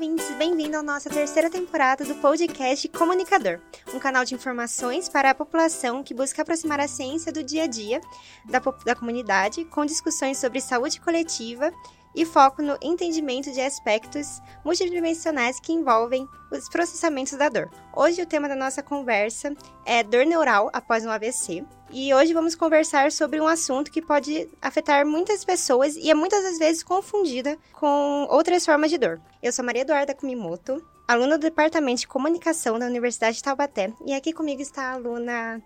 [0.00, 3.60] ouvintes, bem-vindo à nossa terceira temporada do podcast Comunicador,
[3.92, 7.66] um canal de informações para a população que busca aproximar a ciência do dia a
[7.66, 8.00] dia
[8.46, 11.70] da, da comunidade, com discussões sobre saúde coletiva
[12.14, 17.70] e foco no entendimento de aspectos multidimensionais que envolvem os processamentos da dor.
[17.94, 19.54] Hoje o tema da nossa conversa
[19.84, 21.62] é dor neural após um AVC.
[21.92, 26.40] E hoje vamos conversar sobre um assunto que pode afetar muitas pessoas e é muitas
[26.44, 29.20] das vezes confundida com outras formas de dor.
[29.42, 33.92] Eu sou Maria Eduarda Kumimoto, aluna do Departamento de Comunicação da Universidade de Taubaté.
[34.06, 35.60] E aqui comigo está a aluna,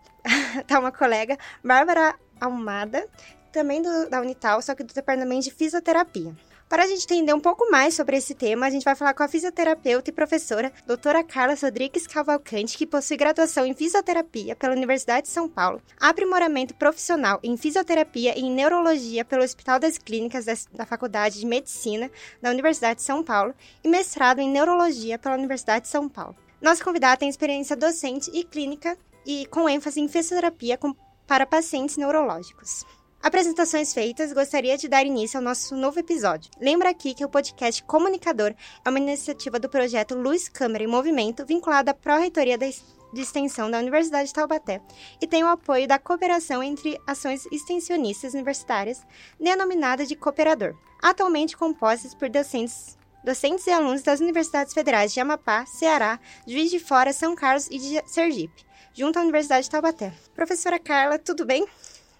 [0.58, 3.06] está uma colega, Bárbara Almada,
[3.52, 6.34] também do, da Unital, só que do Departamento de Fisioterapia.
[6.74, 9.22] Para a gente entender um pouco mais sobre esse tema, a gente vai falar com
[9.22, 15.28] a fisioterapeuta e professora doutora Carla Rodrigues Cavalcante, que possui graduação em fisioterapia pela Universidade
[15.28, 20.84] de São Paulo, aprimoramento profissional em fisioterapia e em neurologia pelo Hospital das Clínicas da
[20.84, 22.10] Faculdade de Medicina
[22.42, 26.34] da Universidade de São Paulo e mestrado em neurologia pela Universidade de São Paulo.
[26.60, 30.76] Nossa convidada tem experiência docente e clínica e com ênfase em fisioterapia
[31.24, 32.84] para pacientes neurológicos.
[33.24, 36.50] Apresentações feitas, gostaria de dar início ao nosso novo episódio.
[36.60, 41.46] Lembra aqui que o podcast Comunicador é uma iniciativa do projeto Luz, Câmara e Movimento,
[41.46, 42.74] vinculada à Pró-Reitoria de
[43.16, 44.82] Extensão da Universidade de Taubaté,
[45.22, 49.00] e tem o apoio da cooperação entre ações extensionistas universitárias,
[49.40, 55.64] denominada de Cooperador, atualmente compostas por docentes docentes e alunos das Universidades Federais de Amapá,
[55.64, 60.12] Ceará, Juiz de Fora, São Carlos e de Sergipe, junto à Universidade de Taubaté.
[60.34, 61.66] Professora Carla, tudo bem?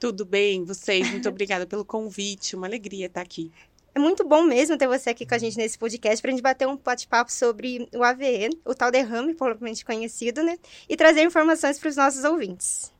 [0.04, 1.10] Tudo bem, vocês?
[1.10, 2.54] Muito obrigada pelo convite.
[2.54, 3.50] Uma alegria estar aqui.
[3.94, 6.42] É muito bom mesmo ter você aqui com a gente nesse podcast para a gente
[6.42, 10.58] bater um bate-papo sobre o AVE, o tal derrame, provavelmente conhecido, né?
[10.90, 12.92] E trazer informações para os nossos ouvintes.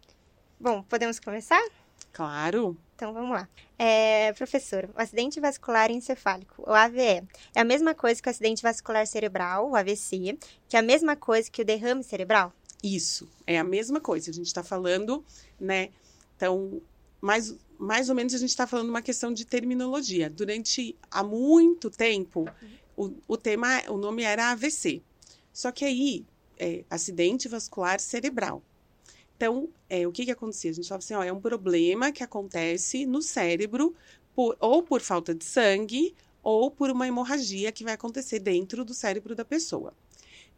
[0.59, 1.63] Bom, podemos começar?
[2.11, 2.75] Claro.
[2.97, 3.47] Então vamos lá.
[3.79, 7.23] É, professor, o acidente vascular encefálico, o AVE,
[7.55, 11.15] é a mesma coisa que o acidente vascular cerebral, o AVC, que é a mesma
[11.15, 12.51] coisa que o derrame cerebral?
[12.83, 14.31] Isso, é a mesma coisa.
[14.31, 15.23] A gente está falando,
[15.61, 15.91] né?
[16.37, 16.81] Então,
[17.25, 20.29] mais, mais ou menos a gente está falando uma questão de terminologia.
[20.29, 22.47] Durante há muito tempo,
[22.95, 25.01] o, o tema, o nome era AVC.
[25.51, 26.27] Só que aí,
[26.59, 28.63] é, acidente vascular cerebral.
[29.35, 30.71] Então, é, o que, que acontecia?
[30.71, 33.95] A gente falava assim, ó, é um problema que acontece no cérebro,
[34.35, 38.93] por, ou por falta de sangue, ou por uma hemorragia que vai acontecer dentro do
[38.93, 39.95] cérebro da pessoa.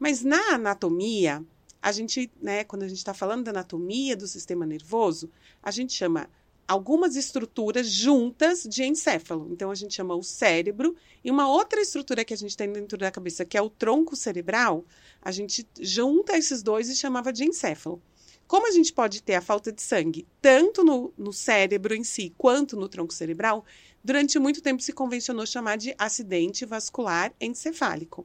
[0.01, 1.45] Mas na anatomia,
[1.81, 5.31] a gente, né, quando a gente está falando da anatomia do sistema nervoso,
[5.63, 6.29] a gente chama
[6.67, 9.49] algumas estruturas juntas de encéfalo.
[9.51, 12.99] Então, a gente chama o cérebro e uma outra estrutura que a gente tem dentro
[12.99, 14.85] da cabeça, que é o tronco cerebral,
[15.23, 18.03] a gente junta esses dois e chamava de encéfalo.
[18.47, 22.33] Como a gente pode ter a falta de sangue tanto no, no cérebro em si
[22.39, 23.65] quanto no tronco cerebral,
[24.05, 28.25] durante muito tempo se convencionou chamar de acidente vascular encefálico.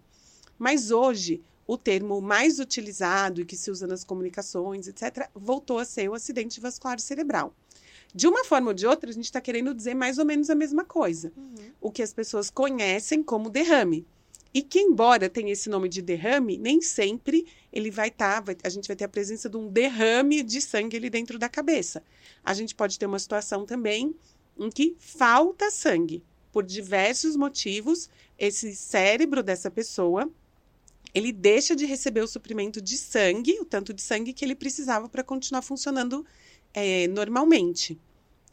[0.60, 5.86] Mas hoje, o termo mais utilizado e que se usa nas comunicações, etc., voltou a
[5.86, 7.56] ser o acidente vascular cerebral.
[8.14, 10.56] De uma forma ou de outra, a gente está querendo dizer mais ou menos a
[10.56, 11.32] mesma coisa.
[11.36, 11.72] Uhum.
[11.80, 14.06] O que as pessoas conhecem como derrame.
[14.54, 18.44] E que, embora tenha esse nome de derrame, nem sempre ele vai estar.
[18.44, 21.48] Tá, a gente vai ter a presença de um derrame de sangue ali dentro da
[21.48, 22.04] cabeça.
[22.44, 24.14] A gente pode ter uma situação também
[24.60, 26.22] em que falta sangue.
[26.52, 30.30] Por diversos motivos, esse cérebro dessa pessoa
[31.14, 35.10] ele deixa de receber o suprimento de sangue, o tanto de sangue que ele precisava
[35.10, 36.26] para continuar funcionando
[36.74, 38.00] é, normalmente,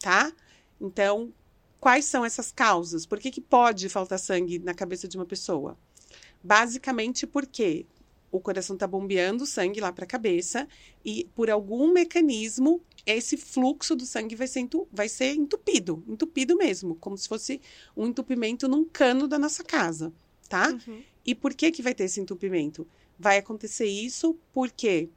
[0.00, 0.32] tá?
[0.80, 1.32] Então,
[1.80, 3.06] quais são essas causas?
[3.06, 5.76] Por que, que pode faltar sangue na cabeça de uma pessoa?
[6.42, 7.86] Basicamente porque
[8.30, 10.68] o coração está bombeando sangue lá para a cabeça
[11.04, 16.94] e, por algum mecanismo, esse fluxo do sangue vai ser, vai ser entupido, entupido mesmo,
[16.96, 17.60] como se fosse
[17.96, 20.12] um entupimento num cano da nossa casa,
[20.48, 20.68] tá?
[20.86, 21.02] Uhum.
[21.24, 22.86] E por que, que vai ter esse entupimento?
[23.18, 25.08] Vai acontecer isso porque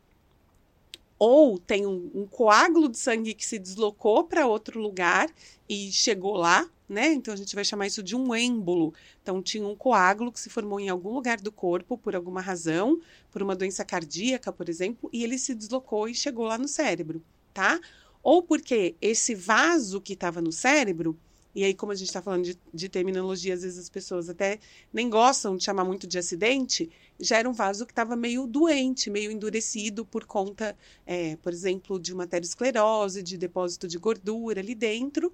[1.23, 5.29] ou tem um, um coágulo de sangue que se deslocou para outro lugar
[5.69, 7.13] e chegou lá, né?
[7.13, 8.91] Então a gente vai chamar isso de um êmbolo.
[9.21, 12.99] Então tinha um coágulo que se formou em algum lugar do corpo por alguma razão,
[13.29, 17.21] por uma doença cardíaca, por exemplo, e ele se deslocou e chegou lá no cérebro,
[17.53, 17.79] tá?
[18.23, 21.15] Ou porque esse vaso que estava no cérebro
[21.53, 24.57] e aí, como a gente está falando de, de, terminologia, às vezes as pessoas até
[24.93, 26.89] nem gostam de chamar muito de acidente,
[27.19, 31.99] já era um vaso que estava meio doente, meio endurecido por conta, é, por exemplo,
[31.99, 35.33] de uma aterosclerose, de depósito de gordura ali dentro.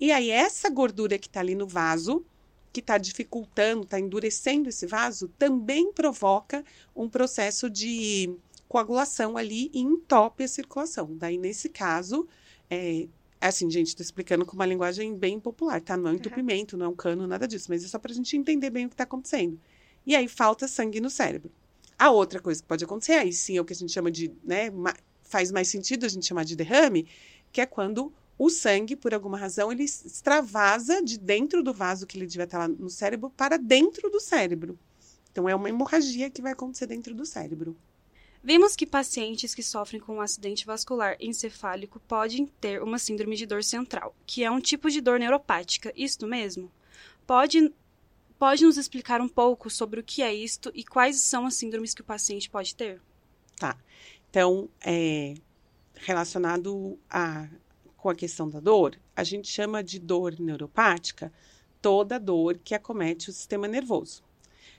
[0.00, 2.24] E aí, essa gordura que está ali no vaso,
[2.72, 6.64] que está dificultando, está endurecendo esse vaso, também provoca
[6.96, 8.34] um processo de
[8.68, 11.14] coagulação ali e entope a circulação.
[11.16, 12.26] Daí, nesse caso,
[12.70, 13.06] é,
[13.46, 15.96] assim, gente, estou explicando com uma linguagem bem popular, tá?
[15.96, 16.80] Não é um entupimento, uhum.
[16.80, 18.88] não é um cano, nada disso, mas é só para a gente entender bem o
[18.88, 19.60] que está acontecendo.
[20.06, 21.50] e aí falta sangue no cérebro.
[21.98, 24.32] A outra coisa que pode acontecer, aí sim é o que a gente chama de,
[24.44, 24.70] né,
[25.22, 27.06] faz mais sentido a gente chamar de derrame,
[27.52, 32.16] que é quando o sangue, por alguma razão, ele extravasa de dentro do vaso que
[32.16, 34.78] ele devia estar lá no cérebro para dentro do cérebro.
[35.32, 37.76] Então, é uma hemorragia que vai acontecer dentro do cérebro.
[38.42, 43.46] Vimos que pacientes que sofrem com um acidente vascular encefálico podem ter uma síndrome de
[43.46, 45.92] dor central, que é um tipo de dor neuropática.
[45.96, 46.70] Isto mesmo?
[47.26, 47.72] Pode,
[48.38, 51.94] pode nos explicar um pouco sobre o que é isto e quais são as síndromes
[51.94, 53.00] que o paciente pode ter?
[53.56, 53.76] Tá.
[54.30, 55.34] Então, é,
[55.94, 57.48] relacionado a,
[57.96, 61.32] com a questão da dor, a gente chama de dor neuropática
[61.82, 64.22] toda dor que acomete o sistema nervoso.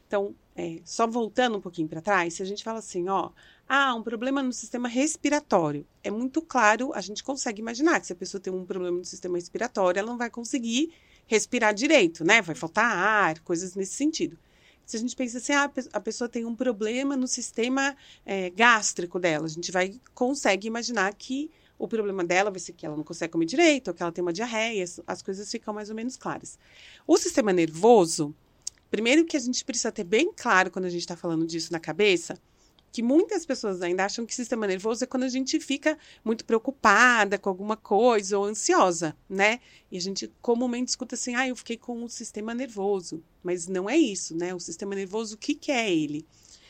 [0.07, 3.31] Então, é, só voltando um pouquinho para trás, se a gente fala assim, ó,
[3.67, 8.13] ah, um problema no sistema respiratório, é muito claro, a gente consegue imaginar que se
[8.13, 10.91] a pessoa tem um problema no sistema respiratório, ela não vai conseguir
[11.25, 12.41] respirar direito, né?
[12.41, 14.37] Vai faltar ar, coisas nesse sentido.
[14.85, 17.95] Se a gente pensa assim, ah, a pessoa tem um problema no sistema
[18.25, 22.85] é, gástrico dela, a gente vai consegue imaginar que o problema dela vai ser que
[22.85, 25.89] ela não consegue comer direito, ou que ela tem uma diarreia, as coisas ficam mais
[25.89, 26.59] ou menos claras.
[27.07, 28.35] O sistema nervoso,
[28.89, 31.79] primeiro que a gente precisa ter bem claro quando a gente está falando disso na
[31.79, 32.39] cabeça,
[32.91, 37.37] que muitas pessoas ainda acham que sistema nervoso é quando a gente fica muito preocupada
[37.37, 39.59] com alguma coisa ou ansiosa, né?
[39.91, 43.23] E a gente comumente escuta assim, ah, eu fiquei com o sistema nervoso.
[43.43, 44.53] Mas não é isso, né?
[44.53, 46.25] O sistema nervoso, o que, que é ele?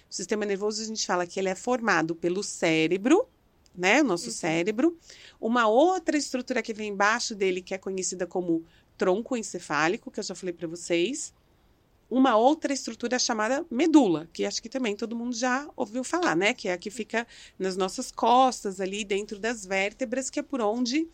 [0.10, 3.28] O sistema nervoso, a gente fala que ele é formado pelo cérebro,
[3.74, 4.02] né?
[4.02, 4.34] O nosso uhum.
[4.34, 4.98] cérebro.
[5.40, 8.66] Uma outra estrutura que vem embaixo dele, que é conhecida como
[8.98, 11.34] tronco encefálico, que eu já falei para vocês
[12.10, 16.54] uma outra estrutura chamada medula, que acho que também todo mundo já ouviu falar, né?
[16.54, 17.28] Que é a que fica
[17.58, 21.08] nas nossas costas, ali dentro das vértebras, que é por onde,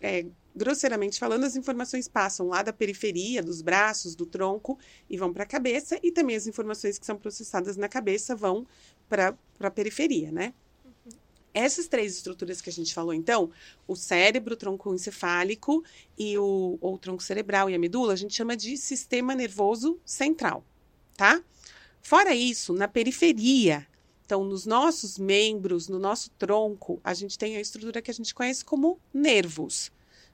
[0.00, 4.78] é, grosseiramente falando, as informações passam lá da periferia, dos braços, do tronco
[5.08, 8.66] e vão para a cabeça, e também as informações que são processadas na cabeça vão
[9.08, 10.52] para a periferia, né?
[11.54, 13.50] Essas três estruturas que a gente falou, então,
[13.86, 15.84] o cérebro, o tronco encefálico
[16.18, 20.64] e o, o tronco cerebral e a medula, a gente chama de sistema nervoso central,
[21.16, 21.42] tá?
[22.02, 23.86] Fora isso, na periferia,
[24.24, 28.34] então, nos nossos membros, no nosso tronco, a gente tem a estrutura que a gente
[28.34, 29.92] conhece como nervos,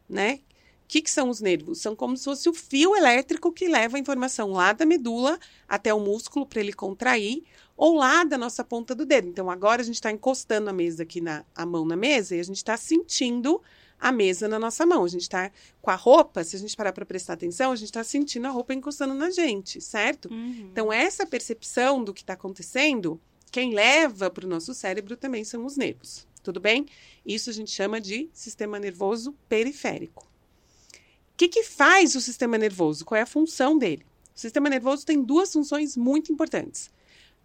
[0.08, 0.40] né?
[0.84, 1.80] O que, que são os nervos?
[1.80, 5.38] São como se fosse o fio elétrico que leva a informação lá da medula
[5.68, 7.44] até o músculo para ele contrair,
[7.80, 9.26] ou lá da nossa ponta do dedo.
[9.26, 12.40] Então, agora a gente está encostando a mesa aqui na a mão na mesa e
[12.40, 13.58] a gente está sentindo
[13.98, 15.02] a mesa na nossa mão.
[15.02, 15.50] A gente está
[15.80, 18.50] com a roupa, se a gente parar para prestar atenção, a gente está sentindo a
[18.50, 20.30] roupa encostando na gente, certo?
[20.30, 20.68] Uhum.
[20.70, 23.18] Então, essa percepção do que está acontecendo,
[23.50, 26.28] quem leva para o nosso cérebro também são os nervos.
[26.42, 26.84] Tudo bem?
[27.24, 30.26] Isso a gente chama de sistema nervoso periférico.
[30.26, 33.06] O que, que faz o sistema nervoso?
[33.06, 34.04] Qual é a função dele?
[34.36, 36.90] O sistema nervoso tem duas funções muito importantes.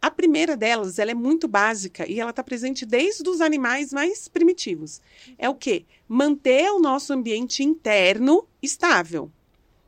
[0.01, 4.27] A primeira delas, ela é muito básica e ela está presente desde os animais mais
[4.27, 5.01] primitivos.
[5.37, 5.85] É o quê?
[6.07, 9.31] Manter o nosso ambiente interno estável.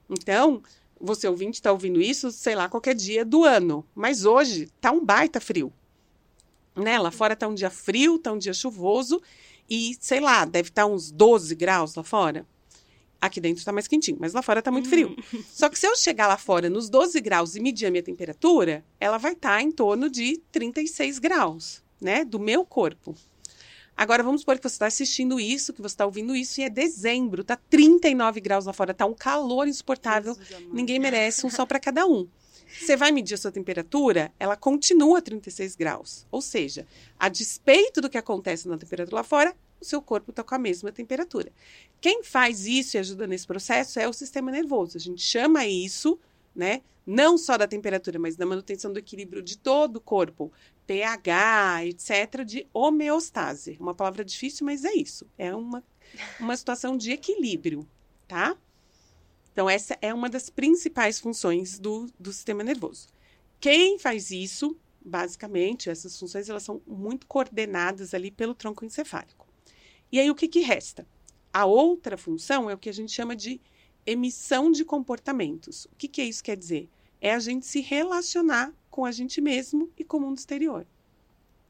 [0.09, 0.63] Então,
[0.99, 3.85] você ouvinte está ouvindo isso, sei lá, qualquer dia do ano.
[3.93, 5.71] Mas hoje está um baita frio.
[6.75, 6.97] Né?
[6.97, 9.21] Lá fora está um dia frio, está um dia chuvoso
[9.69, 12.45] e, sei lá, deve estar tá uns 12 graus lá fora.
[13.19, 15.15] Aqui dentro está mais quentinho, mas lá fora está muito frio.
[15.33, 15.43] Hum.
[15.51, 18.85] Só que se eu chegar lá fora nos 12 graus e medir a minha temperatura,
[18.99, 22.23] ela vai estar tá em torno de 36 graus, né?
[22.23, 23.15] Do meu corpo.
[23.97, 26.69] Agora vamos supor que você está assistindo isso, que você está ouvindo isso, e é
[26.69, 30.37] dezembro, tá 39 graus lá fora, tá um calor insuportável.
[30.71, 32.27] Ninguém merece um sol para cada um.
[32.79, 36.27] Você vai medir a sua temperatura, ela continua 36 graus.
[36.29, 36.85] Ou seja,
[37.17, 40.59] a despeito do que acontece na temperatura lá fora, o seu corpo está com a
[40.59, 41.51] mesma temperatura.
[41.99, 44.97] Quem faz isso e ajuda nesse processo é o sistema nervoso.
[44.97, 46.19] A gente chama isso,
[46.55, 50.51] né, não só da temperatura, mas da manutenção do equilíbrio de todo o corpo,
[50.85, 53.77] pH, etc., de homeostase.
[53.79, 55.25] Uma palavra difícil, mas é isso.
[55.37, 55.83] É uma,
[56.39, 57.87] uma situação de equilíbrio,
[58.27, 58.57] tá?
[59.51, 63.07] Então, essa é uma das principais funções do, do sistema nervoso.
[63.59, 69.47] Quem faz isso, basicamente, essas funções, elas são muito coordenadas ali pelo tronco encefálico.
[70.11, 71.07] E aí o que, que resta?
[71.53, 73.59] A outra função é o que a gente chama de
[74.05, 75.85] emissão de comportamentos.
[75.85, 76.89] O que, que isso quer dizer?
[77.19, 80.85] É a gente se relacionar com a gente mesmo e com o mundo exterior.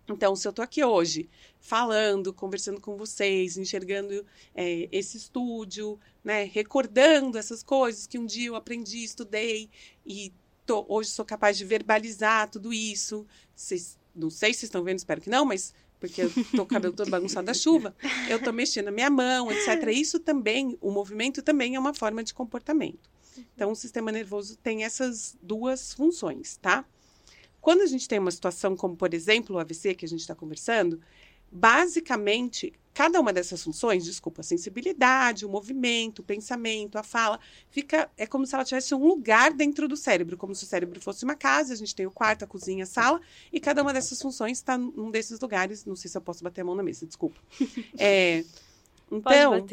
[0.10, 1.29] Então, se eu estou aqui hoje
[1.60, 8.48] falando, conversando com vocês, enxergando é, esse estúdio, né, recordando essas coisas que um dia
[8.48, 9.69] eu aprendi, estudei
[10.05, 10.31] e
[10.65, 13.25] tô, hoje sou capaz de verbalizar tudo isso.
[13.53, 17.09] Vocês, não sei se estão vendo, espero que não, mas porque eu tô cabelo todo
[17.09, 17.95] bagunçado da chuva,
[18.29, 19.89] eu tô mexendo a minha mão, etc.
[19.91, 23.09] Isso também, o movimento também é uma forma de comportamento.
[23.55, 26.85] Então, o sistema nervoso tem essas duas funções, tá?
[27.61, 30.33] Quando a gente tem uma situação como, por exemplo, o AVC que a gente está
[30.33, 31.01] conversando,
[31.51, 37.39] basicamente, cada uma dessas funções, desculpa, a sensibilidade, o movimento, o pensamento, a fala,
[37.69, 40.99] fica é como se ela tivesse um lugar dentro do cérebro, como se o cérebro
[40.99, 43.21] fosse uma casa, a gente tem o quarto, a cozinha, a sala,
[43.53, 45.85] e cada uma dessas funções está num desses lugares.
[45.85, 47.39] Não sei se eu posso bater a mão na mesa, desculpa.
[47.99, 48.43] É,
[49.11, 49.65] então,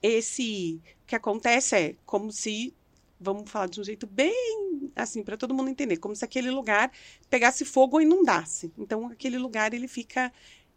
[0.00, 2.72] esse o que acontece é como se
[3.18, 6.92] vamos falar de um jeito bem assim para todo mundo entender, como se aquele lugar
[7.28, 8.72] pegasse fogo ou inundasse.
[8.78, 10.32] Então aquele lugar ele fica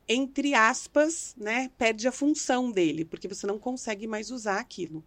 [0.09, 5.05] entre aspas, né, perde a função dele, porque você não consegue mais usar aquilo,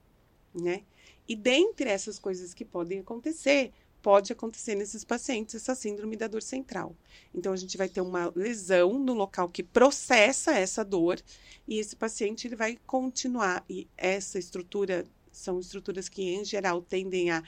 [0.54, 0.84] né?
[1.28, 6.42] E dentre essas coisas que podem acontecer, pode acontecer nesses pacientes essa síndrome da dor
[6.42, 6.94] central.
[7.34, 11.20] Então a gente vai ter uma lesão no local que processa essa dor
[11.66, 17.30] e esse paciente ele vai continuar e essa estrutura são estruturas que em geral tendem
[17.30, 17.42] a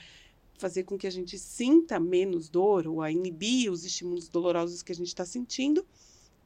[0.57, 4.91] fazer com que a gente sinta menos dor ou a inibir os estímulos dolorosos que
[4.91, 5.85] a gente está sentindo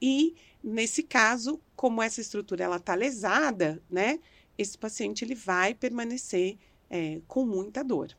[0.01, 4.20] e nesse caso, como essa estrutura ela está lesada, né,
[4.58, 6.58] esse paciente ele vai permanecer
[6.89, 8.15] é, com muita dor.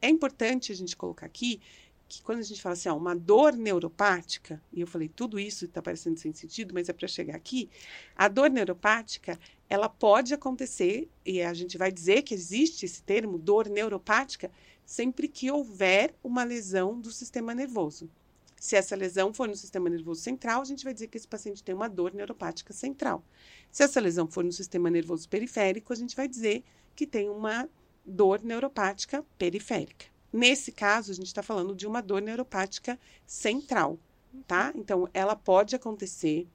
[0.00, 1.60] É importante a gente colocar aqui
[2.08, 5.66] que quando a gente fala assim, ó, uma dor neuropática, e eu falei tudo isso
[5.66, 7.68] está parecendo sem sentido, mas é para chegar aqui,
[8.16, 9.38] a dor neuropática,
[9.68, 14.50] ela pode acontecer, e a gente vai dizer que existe esse termo, dor neuropática,
[14.86, 18.08] sempre que houver uma lesão do sistema nervoso.
[18.60, 21.62] Se essa lesão for no sistema nervoso central, a gente vai dizer que esse paciente
[21.62, 23.24] tem uma dor neuropática central.
[23.70, 26.64] Se essa lesão for no sistema nervoso periférico, a gente vai dizer
[26.96, 27.68] que tem uma
[28.04, 30.06] dor neuropática periférica.
[30.32, 33.98] Nesse caso, a gente está falando de uma dor neuropática central,
[34.46, 34.72] tá?
[34.74, 36.48] Então, ela pode acontecer.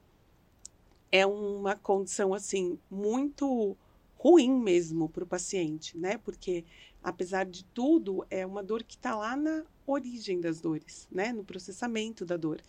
[1.12, 3.78] É uma condição, assim, muito
[4.18, 6.18] ruim mesmo para o paciente, né?
[6.18, 6.66] Porque,
[7.02, 11.32] apesar de tudo, é uma dor que está lá na origem das dores, né?
[11.32, 12.62] No processamento da dor.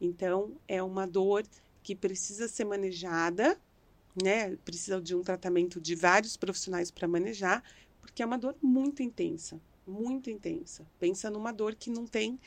[0.00, 1.44] Então, é uma dor
[1.82, 3.58] que precisa ser manejada,
[4.22, 4.56] né?
[4.64, 7.62] Precisa de um tratamento de vários profissionais para manejar,
[8.00, 10.86] porque é uma dor muito intensa, muito intensa.
[10.98, 12.38] Pensa numa dor que não tem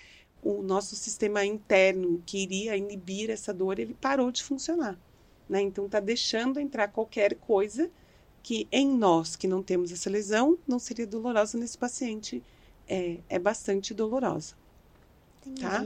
[0.41, 4.99] o nosso sistema interno que iria inibir essa dor, ele parou de funcionar,
[5.49, 5.61] né?
[5.61, 7.89] Então, está deixando entrar qualquer coisa
[8.43, 12.43] que em nós que não temos essa lesão não seria dolorosa nesse paciente
[12.87, 14.55] é, é bastante dolorosa.
[15.45, 15.61] Entendi.
[15.61, 15.85] Tá?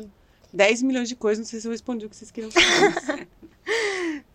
[0.51, 3.27] 10 milhões de coisas, não sei se eu respondi o que vocês queriam saber.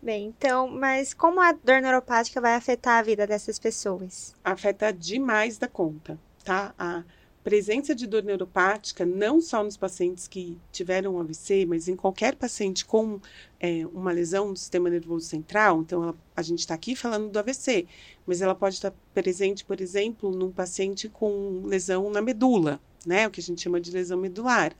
[0.00, 4.34] Bem, então, mas como a dor neuropática vai afetar a vida dessas pessoas?
[4.44, 6.74] Afeta demais da conta, tá?
[6.78, 7.02] A
[7.44, 12.86] presença de dor neuropática, não só nos pacientes que tiveram AVC, mas em qualquer paciente
[12.86, 13.20] com
[13.60, 15.82] é, uma lesão do sistema nervoso central.
[15.82, 17.86] Então, ela, a gente está aqui falando do AVC,
[18.26, 23.26] mas ela pode estar presente, por exemplo, num paciente com lesão na medula, né?
[23.26, 24.74] O que a gente chama de lesão medular.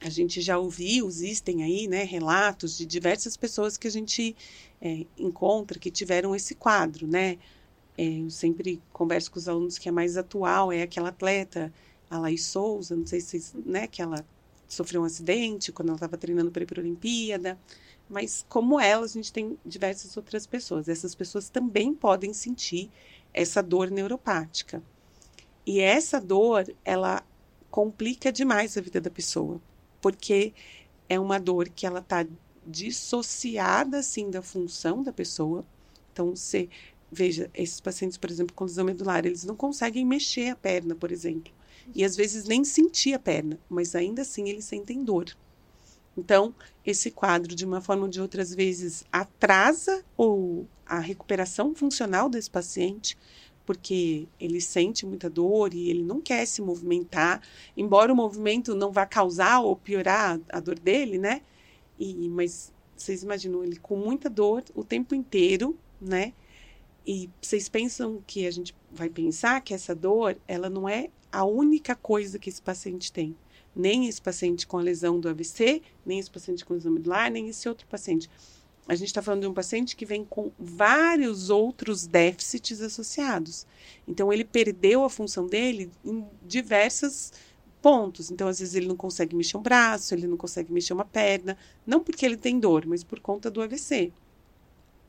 [0.00, 4.36] A gente já ouviu, existem aí, né, relatos de diversas pessoas que a gente
[4.80, 7.38] é, encontra que tiveram esse quadro, né?
[7.96, 11.72] É, eu sempre converso com os alunos que é mais atual, é aquela atleta,
[12.10, 14.24] a Laís Souza, não sei se vocês, né, que ela
[14.68, 17.58] sofreu um acidente quando ela estava treinando para ir para a Olimpíada.
[18.08, 20.88] Mas como ela, a gente tem diversas outras pessoas.
[20.88, 22.90] Essas pessoas também podem sentir
[23.32, 24.82] essa dor neuropática.
[25.66, 27.24] E essa dor, ela
[27.70, 29.60] complica demais a vida da pessoa,
[30.00, 30.52] porque
[31.08, 32.26] é uma dor que ela está
[32.66, 35.64] dissociada assim da função da pessoa.
[36.12, 36.68] Então, você
[37.14, 41.12] veja, esses pacientes, por exemplo, com lesão medular, eles não conseguem mexer a perna, por
[41.12, 41.52] exemplo.
[41.94, 45.34] E às vezes nem sentir a perna, mas ainda assim eles sentem dor.
[46.16, 46.54] Então,
[46.84, 52.50] esse quadro, de uma forma ou de outras vezes, atrasa o, a recuperação funcional desse
[52.50, 53.16] paciente,
[53.66, 57.42] porque ele sente muita dor e ele não quer se movimentar,
[57.76, 61.40] embora o movimento não vá causar ou piorar a dor dele, né?
[61.98, 66.32] E, mas vocês imaginam ele com muita dor o tempo inteiro, né?
[67.06, 71.44] E vocês pensam que a gente vai pensar que essa dor, ela não é a
[71.44, 73.36] única coisa que esse paciente tem.
[73.76, 77.48] Nem esse paciente com a lesão do AVC, nem esse paciente com lesão medular, nem
[77.48, 78.30] esse outro paciente.
[78.86, 83.66] A gente está falando de um paciente que vem com vários outros déficits associados.
[84.06, 87.32] Então, ele perdeu a função dele em diversos
[87.82, 88.30] pontos.
[88.30, 91.56] Então, às vezes, ele não consegue mexer um braço, ele não consegue mexer uma perna,
[91.86, 94.12] não porque ele tem dor, mas por conta do AVC.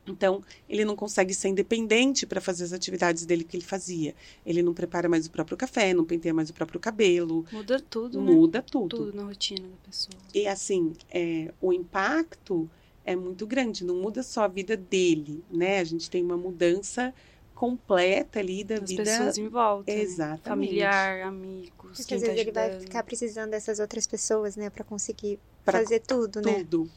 [0.06, 4.14] Então, ele não consegue ser independente para fazer as atividades dele que ele fazia.
[4.44, 7.44] Ele não prepara mais o próprio café, não penteia mais o próprio cabelo.
[7.52, 8.32] Muda tudo, né?
[8.32, 8.96] Muda tudo.
[8.96, 10.14] Tudo na rotina da pessoa.
[10.34, 12.68] E assim, é, o impacto
[13.04, 13.84] é muito grande.
[13.84, 15.80] Não muda só a vida dele, né?
[15.80, 17.12] A gente tem uma mudança
[17.54, 19.02] completa ali da As vida.
[19.02, 19.90] pessoas em volta.
[19.92, 20.00] né?
[20.00, 20.68] Exatamente.
[20.68, 24.68] Familiar, amigos, Porque quem às tá vezes ele vai ficar precisando dessas outras pessoas, né,
[24.70, 26.62] Pra conseguir Pra fazer tudo, né?
[26.64, 26.88] Tudo.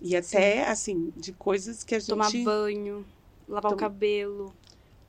[0.00, 2.08] E até, assim, de coisas que a gente.
[2.08, 3.04] Tomar banho,
[3.48, 4.54] lavar o Tom- cabelo.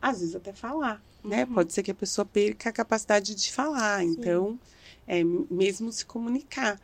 [0.01, 1.45] às vezes até falar, né?
[1.45, 1.53] Uhum.
[1.53, 4.59] Pode ser que a pessoa perca a capacidade de falar, então,
[5.07, 6.79] é, mesmo se comunicar.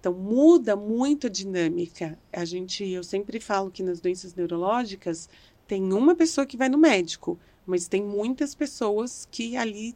[0.00, 2.18] Então, muda muito a dinâmica.
[2.32, 5.28] A gente, eu sempre falo que nas doenças neurológicas
[5.66, 9.94] tem uma pessoa que vai no médico, mas tem muitas pessoas que ali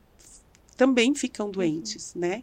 [0.77, 2.43] também ficam doentes, né?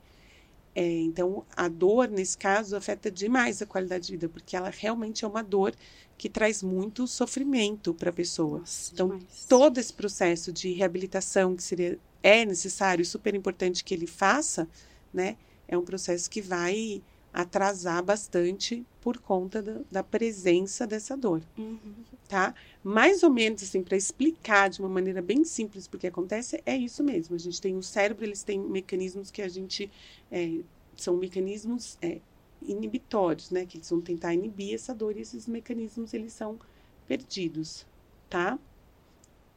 [0.79, 5.25] É, então, a dor, nesse caso, afeta demais a qualidade de vida, porque ela realmente
[5.25, 5.73] é uma dor
[6.15, 9.45] que traz muito sofrimento para a pessoa Nossa, Então, demais.
[9.49, 14.67] todo esse processo de reabilitação que seria é necessário e super importante que ele faça,
[15.11, 15.35] né,
[15.67, 17.01] é um processo que vai
[17.33, 21.79] atrasar bastante por conta da, da presença dessa dor, Uhum.
[22.27, 22.53] Tá?
[22.83, 27.03] Mais ou menos assim para explicar de uma maneira bem simples porque acontece é isso
[27.03, 27.35] mesmo.
[27.35, 29.89] A gente tem o cérebro, eles têm mecanismos que a gente
[30.31, 30.59] é,
[30.95, 32.19] são mecanismos é,
[32.61, 36.59] inibitórios, né, que eles vão tentar inibir essa dor e esses mecanismos eles são
[37.07, 37.85] perdidos,
[38.29, 38.59] tá?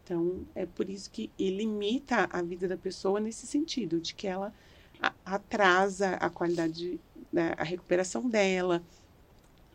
[0.05, 4.53] Então, é por isso que limita a vida da pessoa nesse sentido, de que ela
[5.25, 7.00] atrasa a qualidade,
[7.33, 8.83] da a recuperação dela,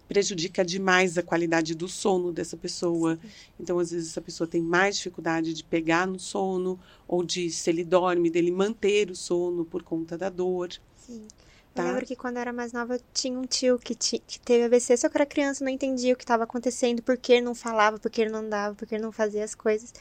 [0.07, 3.19] prejudica demais a qualidade do sono dessa pessoa.
[3.59, 7.69] Então, às vezes, essa pessoa tem mais dificuldade de pegar no sono, ou de, se
[7.69, 10.69] ele dorme, dele manter o sono por conta da dor.
[10.95, 11.27] Sim.
[11.73, 11.83] Tá.
[11.83, 14.63] Eu lembro que quando eu era mais nova, tinha um tio que, ti- que teve
[14.63, 17.41] AVC, só que eu era criança, não entendia o que estava acontecendo, por que ele
[17.41, 19.93] não falava, por que ele não andava, por que ele não fazia as coisas.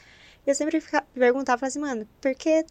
[0.47, 2.65] Eu sempre ficava, perguntava, assim, mano, por que...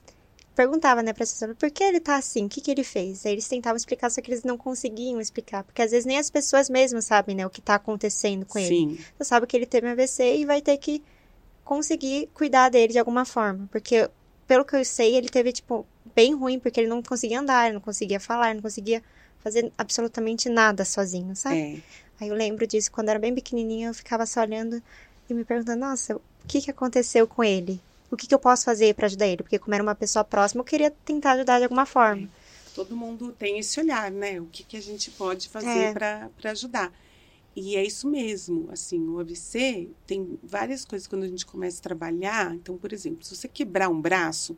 [0.54, 2.46] Perguntava, né, pra assessora, por que ele tá assim?
[2.46, 3.26] O que que ele fez?
[3.26, 6.30] Aí eles tentavam explicar, só que eles não conseguiam explicar, porque às vezes nem as
[6.30, 8.68] pessoas mesmas sabem, né, o que tá acontecendo com ele.
[8.68, 11.02] Sim, Você sabe que ele teve um AVC e vai ter que
[11.64, 13.68] conseguir cuidar dele de alguma forma.
[13.72, 14.08] Porque,
[14.46, 15.84] pelo que eu sei, ele teve, tipo,
[16.14, 19.02] bem ruim, porque ele não conseguia andar, ele não conseguia falar, ele não conseguia
[19.40, 21.56] fazer absolutamente nada sozinho, sabe?
[21.56, 21.76] é.
[22.20, 24.80] Aí eu lembro disso, quando eu era bem pequenininha, eu ficava só olhando
[25.28, 27.80] e me perguntando, nossa, o que que aconteceu com ele?
[28.14, 29.42] O que que eu posso fazer pra ajudar ele?
[29.42, 32.28] Porque como era uma pessoa próxima, eu queria tentar ajudar de alguma forma.
[32.72, 34.40] todo mundo tem esse olhar, né?
[34.40, 35.94] O que, que a gente pode fazer É.
[35.94, 36.92] para ajudar.
[37.56, 41.82] E é isso mesmo, assim, o AVC tem várias coisas quando a gente começa a
[41.82, 42.54] trabalhar.
[42.54, 44.56] Então, por exemplo, se você quebrar um braço,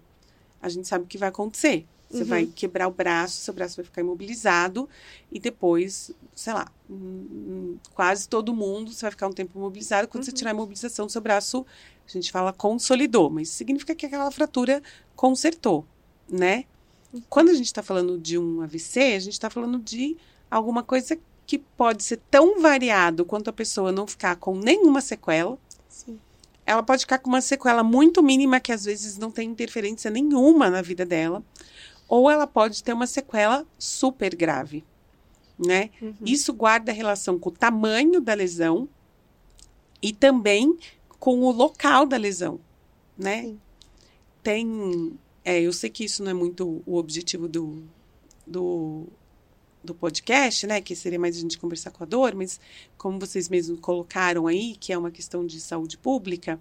[0.61, 1.87] a gente sabe o que vai acontecer.
[2.09, 2.29] Você Uhum.
[2.29, 4.88] vai quebrar o braço, seu braço vai ficar imobilizado
[5.31, 10.09] e depois, sei lá, hum, hum, quase todo mundo, você vai ficar um tempo imobilizado.
[10.09, 10.38] Quando você Uhum.
[10.38, 11.66] tirar a imobilização, seu braço,
[12.09, 14.83] a gente fala consolidou, mas significa que aquela fratura
[15.14, 15.87] consertou,
[16.29, 16.64] né?
[17.29, 20.16] Quando a gente está falando de um AVC, a gente está falando de
[20.51, 25.57] alguma coisa que pode ser tão variado quanto a pessoa não ficar com nenhuma sequela.
[25.88, 26.19] Sim.
[26.66, 30.69] Ela pode ficar com uma sequela muito mínima que às vezes não tem interferência nenhuma
[30.69, 31.42] na vida dela,
[32.09, 34.85] ou ela pode ter uma sequela super grave,
[35.57, 35.90] né?
[36.03, 36.14] Uhum.
[36.25, 38.88] Isso guarda relação com o tamanho da lesão
[40.03, 40.77] e também
[41.18, 42.61] com o local da lesão,
[43.16, 43.42] né?
[43.42, 43.61] Sim.
[44.42, 47.83] Tem, é, eu sei que isso não é muito o objetivo do,
[48.46, 49.07] do,
[49.83, 50.81] do podcast, né?
[50.81, 52.61] Que seria mais a gente conversar com a dor, mas
[52.96, 56.61] como vocês mesmos colocaram aí, que é uma questão de saúde pública,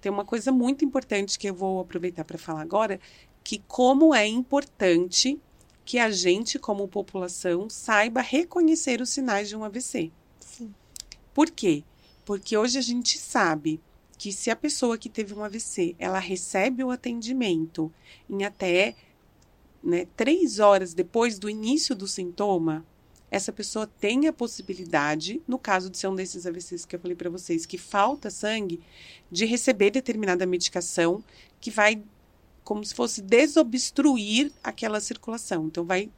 [0.00, 3.00] tem uma coisa muito importante que eu vou aproveitar para falar agora,
[3.42, 5.40] que como é importante
[5.84, 10.10] que a gente, como população, saiba reconhecer os sinais de um AVC.
[10.40, 10.74] Sim.
[11.32, 11.84] Por quê?
[12.24, 13.80] Porque hoje a gente sabe
[14.16, 17.92] que se a pessoa que teve um AVC, ela recebe o atendimento
[18.28, 18.94] em até
[19.82, 22.84] né, três horas depois do início do sintoma,
[23.30, 27.16] essa pessoa tem a possibilidade, no caso de ser um desses AVCs que eu falei
[27.16, 28.80] para vocês, que falta sangue,
[29.30, 31.22] de receber determinada medicação
[31.60, 32.02] que vai
[32.62, 35.66] como se fosse desobstruir aquela circulação.
[35.66, 36.10] Então, vai,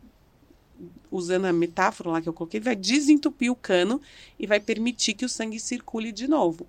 [1.10, 4.00] usando a metáfora lá que eu coloquei, vai desentupir o cano
[4.38, 6.66] e vai permitir que o sangue circule de novo.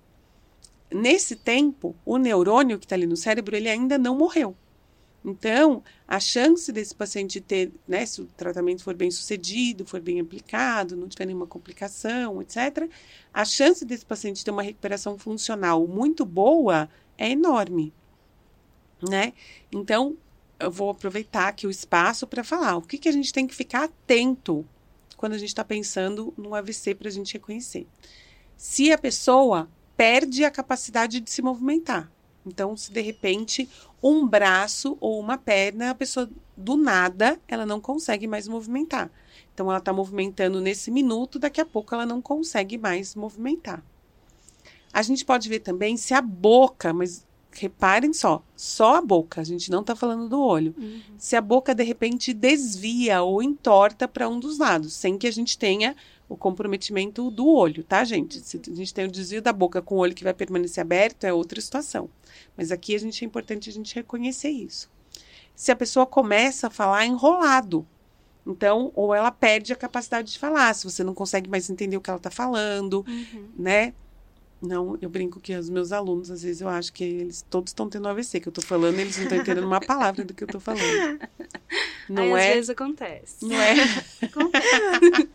[0.92, 4.56] Nesse tempo, o neurônio que está ali no cérebro, ele ainda não morreu.
[5.26, 10.22] Então, a chance desse paciente ter, né, se o tratamento for bem sucedido, for bem
[10.22, 12.90] aplicado, não tiver nenhuma complicação, etc.,
[13.34, 17.92] a chance desse paciente ter uma recuperação funcional muito boa é enorme,
[19.02, 19.34] né?
[19.70, 20.16] Então,
[20.60, 23.56] eu vou aproveitar aqui o espaço para falar o que, que a gente tem que
[23.56, 24.66] ficar atento
[25.16, 27.88] quando a gente está pensando no AVC para a gente reconhecer.
[28.56, 32.10] Se a pessoa perde a capacidade de se movimentar.
[32.46, 33.68] Então, se de repente
[34.02, 39.12] um braço ou uma perna, a pessoa do nada, ela não consegue mais movimentar.
[39.54, 43.84] Então, ela está movimentando nesse minuto, daqui a pouco ela não consegue mais movimentar.
[44.94, 47.27] A gente pode ver também se a boca, mas
[47.60, 50.74] reparem só, só a boca, a gente não está falando do olho.
[50.78, 51.02] Uhum.
[51.18, 55.32] Se a boca de repente desvia ou entorta para um dos lados, sem que a
[55.32, 55.96] gente tenha
[56.30, 58.40] o comprometimento do olho, tá, gente?
[58.40, 61.24] Se a gente tem o desvio da boca com o olho que vai permanecer aberto,
[61.24, 62.10] é outra situação.
[62.56, 64.90] Mas aqui a gente é importante a gente reconhecer isso.
[65.56, 67.88] Se a pessoa começa a falar enrolado,
[68.46, 72.02] então, ou ela perde a capacidade de falar, se você não consegue mais entender o
[72.02, 73.50] que ela está falando, Uhum.
[73.58, 73.94] né?
[74.62, 77.88] Não, eu brinco que os meus alunos, às vezes, eu acho que eles todos estão
[77.88, 80.48] tendo AVC, que eu tô falando, eles não estão entendendo uma palavra do que eu
[80.48, 80.82] tô falando.
[82.10, 82.48] Não Aí, é.
[82.50, 83.46] às vezes acontece.
[83.46, 83.76] Não é.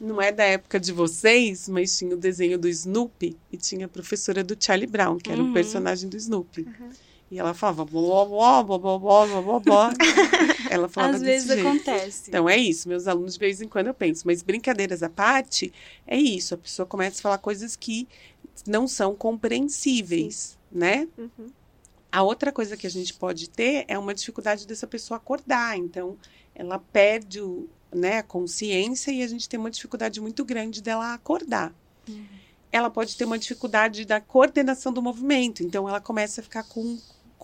[0.00, 3.88] Não é da época de vocês, mas tinha o desenho do Snoopy e tinha a
[3.88, 5.52] professora do Charlie Brown, que era o Uhum.
[5.52, 6.66] personagem do Snoopy.
[7.30, 9.92] E ela falava blá blá blá blá blá blá blá blá.
[10.70, 11.66] Ela falava Às vezes jeito.
[11.66, 12.30] acontece.
[12.30, 15.72] Então é isso, meus alunos de vez em quando eu penso, mas brincadeiras à parte,
[16.06, 18.08] é isso, a pessoa começa a falar coisas que
[18.66, 21.08] não são compreensíveis, né?
[21.16, 21.50] Uhum.
[22.10, 26.16] A outra coisa que a gente pode ter é uma dificuldade dessa pessoa acordar, então
[26.54, 31.12] ela perde o, né, a consciência e a gente tem uma dificuldade muito grande dela
[31.12, 31.72] acordar.
[32.08, 32.24] Uhum.
[32.72, 36.98] Ela pode ter uma dificuldade da coordenação do movimento, então ela começa a ficar com,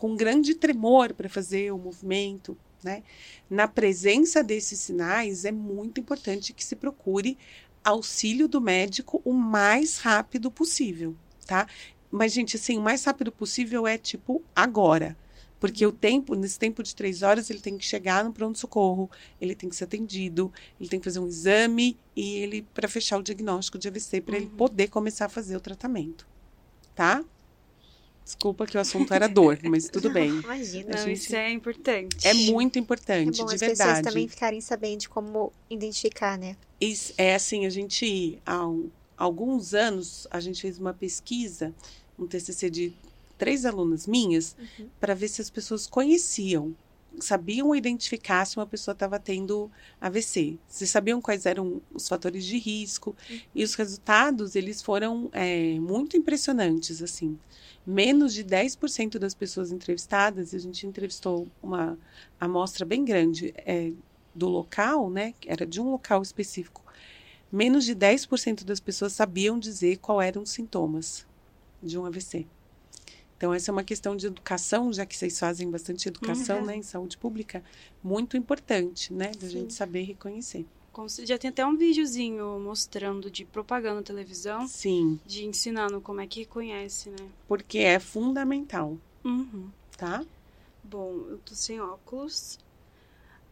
[0.04, 3.02] com grande tremor para fazer o movimento, né?
[3.48, 7.38] Na presença desses sinais, é muito importante que se procure
[7.82, 11.66] auxílio do médico o mais rápido possível, tá?
[12.10, 15.16] Mas, gente, assim, o mais rápido possível é tipo agora.
[15.58, 19.54] Porque o tempo, nesse tempo de três horas, ele tem que chegar no pronto-socorro, ele
[19.54, 23.22] tem que ser atendido, ele tem que fazer um exame e ele para fechar o
[23.22, 24.56] diagnóstico de AVC, para ele Uhum.
[24.58, 26.28] poder começar a fazer o tratamento.
[26.94, 27.24] Tá?
[28.24, 30.30] Desculpa que o assunto era dor, mas tudo bem.
[30.40, 30.96] Imagina.
[30.96, 32.26] Gente- isso é importante.
[32.26, 34.02] É muito É importante, bom de as pessoas verdade.
[34.08, 36.56] também ficarem sabendo de como identificar, né?
[36.80, 41.74] Isso, é assim, a gente, há um- alguns anos, a gente fez uma pesquisa,
[42.18, 42.94] um TCC de
[43.36, 44.88] três alunas minhas, Uhum.
[44.98, 46.74] para ver se as pessoas conheciam,
[47.20, 50.58] sabiam identificar se uma pessoa estava tendo AVC.
[50.68, 53.14] Se sabiam quais eram os fatores de risco.
[53.54, 57.38] E os resultados, eles foram é, muito impressionantes, assim.
[57.86, 61.98] Menos de 10% das pessoas entrevistadas, a gente entrevistou uma
[62.40, 63.92] amostra bem grande é,
[64.34, 65.34] do local, né?
[65.46, 66.82] Era de um local específico.
[67.52, 71.26] Menos de 10% das pessoas sabiam dizer qual eram os sintomas
[71.82, 72.46] de um AVC.
[73.36, 76.66] Então, essa é uma questão de educação, já que vocês fazem bastante educação Uhum.
[76.66, 77.62] né, em saúde pública,
[78.02, 79.30] muito importante, né?
[79.32, 79.60] Da Sim.
[79.60, 80.66] gente saber reconhecer.
[81.24, 86.26] Já tem até um videozinho mostrando de propaganda na televisão, Sim, de ensinando como é
[86.26, 87.16] que reconhece, né?
[87.48, 89.70] porque é fundamental, Uhum.
[89.96, 90.24] tá?
[90.84, 92.58] Bom, eu tô sem óculos.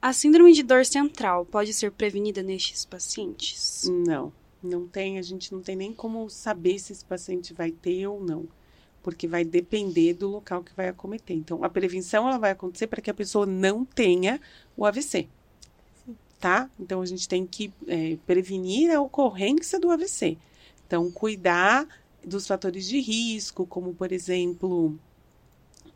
[0.01, 3.83] A síndrome de dor central pode ser prevenida nestes pacientes?
[4.07, 8.07] Não, não tem, a gente não tem nem como saber se esse paciente vai ter
[8.07, 8.49] ou não,
[9.03, 11.37] porque vai depender do local que vai acometer.
[11.37, 14.41] Então, a prevenção ela vai acontecer para que a pessoa não tenha
[14.77, 15.29] o AVC,
[16.39, 16.71] tá?
[16.79, 20.39] Então, a gente tem que é, prevenir a ocorrência do AVC.
[20.87, 21.87] Então, cuidar
[22.25, 24.99] dos fatores de risco, como, por exemplo,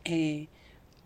[0.03, 0.47] é,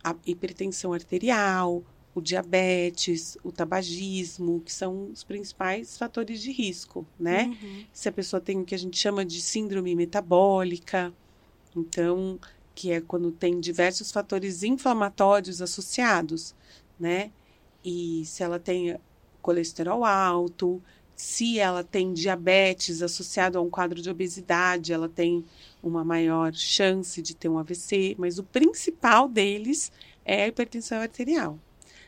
[0.03, 1.83] a hipertensão arterial,
[2.13, 7.45] o diabetes, o tabagismo, que são os principais fatores de risco, né?
[7.45, 7.85] Uhum.
[7.93, 11.13] Se a pessoa tem o que a gente chama de síndrome metabólica,
[11.75, 12.39] então,
[12.75, 16.55] que é quando tem diversos fatores inflamatórios associados,
[16.99, 17.31] né?
[17.83, 18.97] E se ela tem
[19.41, 20.81] colesterol alto,
[21.15, 25.45] se ela tem diabetes associado a um quadro de obesidade, ela tem
[25.81, 29.91] uma maior chance de ter um AVC, mas o principal deles
[30.25, 31.59] é a hipertensão arterial.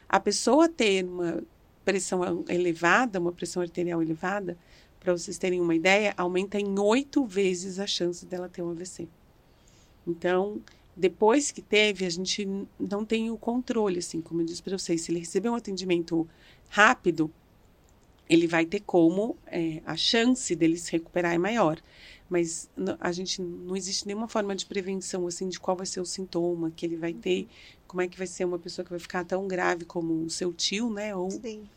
[0.10, 1.43] A pessoa ter uma
[1.86, 4.58] pressão elevada, uma pressão arterial elevada,
[4.99, 9.08] para vocês terem uma ideia, aumenta em oito vezes a chance dela ter um AVC.
[10.06, 10.62] Então,
[10.96, 12.48] depois que teve, a gente
[12.80, 15.02] não tem o controle, assim, como eu disse para vocês.
[15.02, 16.28] Se ele receber um atendimento
[16.70, 17.32] rápido,
[18.30, 21.82] ele vai ter como, é, a chance dele se recuperar é maior.
[22.30, 26.06] Mas a gente não existe nenhuma forma de prevenção, assim, de qual vai ser o
[26.06, 27.48] sintoma que ele vai ter,
[27.88, 30.54] como é que vai ser uma pessoa que vai ficar tão grave como o seu
[30.54, 31.16] tio, né?
[31.16, 31.68] Ou Sim.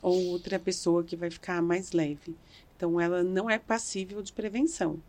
[0.00, 2.34] ou outra pessoa que vai ficar mais leve.
[2.76, 5.00] Então, ela não é passível de prevenção.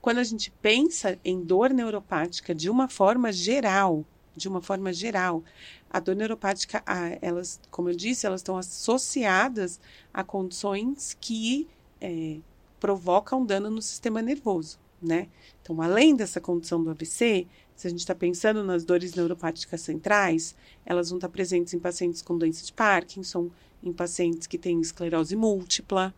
[0.00, 5.44] Quando a gente pensa em dor neuropática de uma forma geral, de uma forma geral,
[5.90, 6.82] a dor neuropática,
[7.20, 9.80] elas, como eu disse, elas estão associadas
[10.12, 11.68] a condições que
[12.00, 12.38] é,
[12.78, 15.28] provocam dano no sistema nervoso, né?
[15.60, 20.54] Então, além dessa condição do AVC, se a gente está pensando nas dores neuropáticas centrais,
[20.84, 23.50] elas vão estar presentes em pacientes com doença de Parkinson,
[23.82, 26.14] em pacientes que têm esclerose múltipla,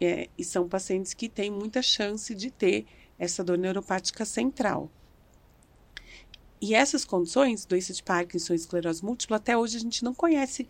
[0.00, 2.86] é, e são pacientes que têm muita chance de ter
[3.18, 4.90] essa dor neuropática central.
[6.60, 10.66] E essas condições, doença de Parkinson e esclerose múltipla, até hoje a gente não conhece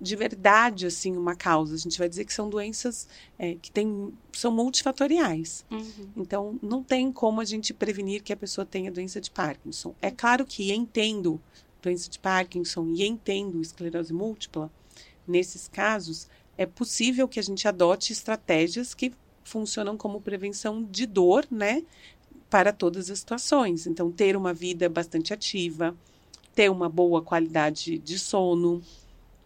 [0.00, 1.74] de verdade assim uma causa.
[1.74, 3.06] A gente vai dizer que são doenças
[3.38, 5.64] é, que tem, são multifatoriais.
[5.70, 6.10] Uhum.
[6.16, 9.94] Então, não tem como a gente prevenir que a pessoa tenha doença de Parkinson.
[10.00, 11.40] É claro que entendo
[11.82, 14.70] doença de Parkinson e entendo esclerose múltipla,
[15.26, 19.12] nesses casos, é possível que a gente adote estratégias que
[19.44, 21.82] funcionam como prevenção de dor, né?
[22.50, 23.86] Para todas as situações.
[23.86, 25.94] Então, ter uma vida bastante ativa,
[26.54, 28.82] ter uma boa qualidade de sono,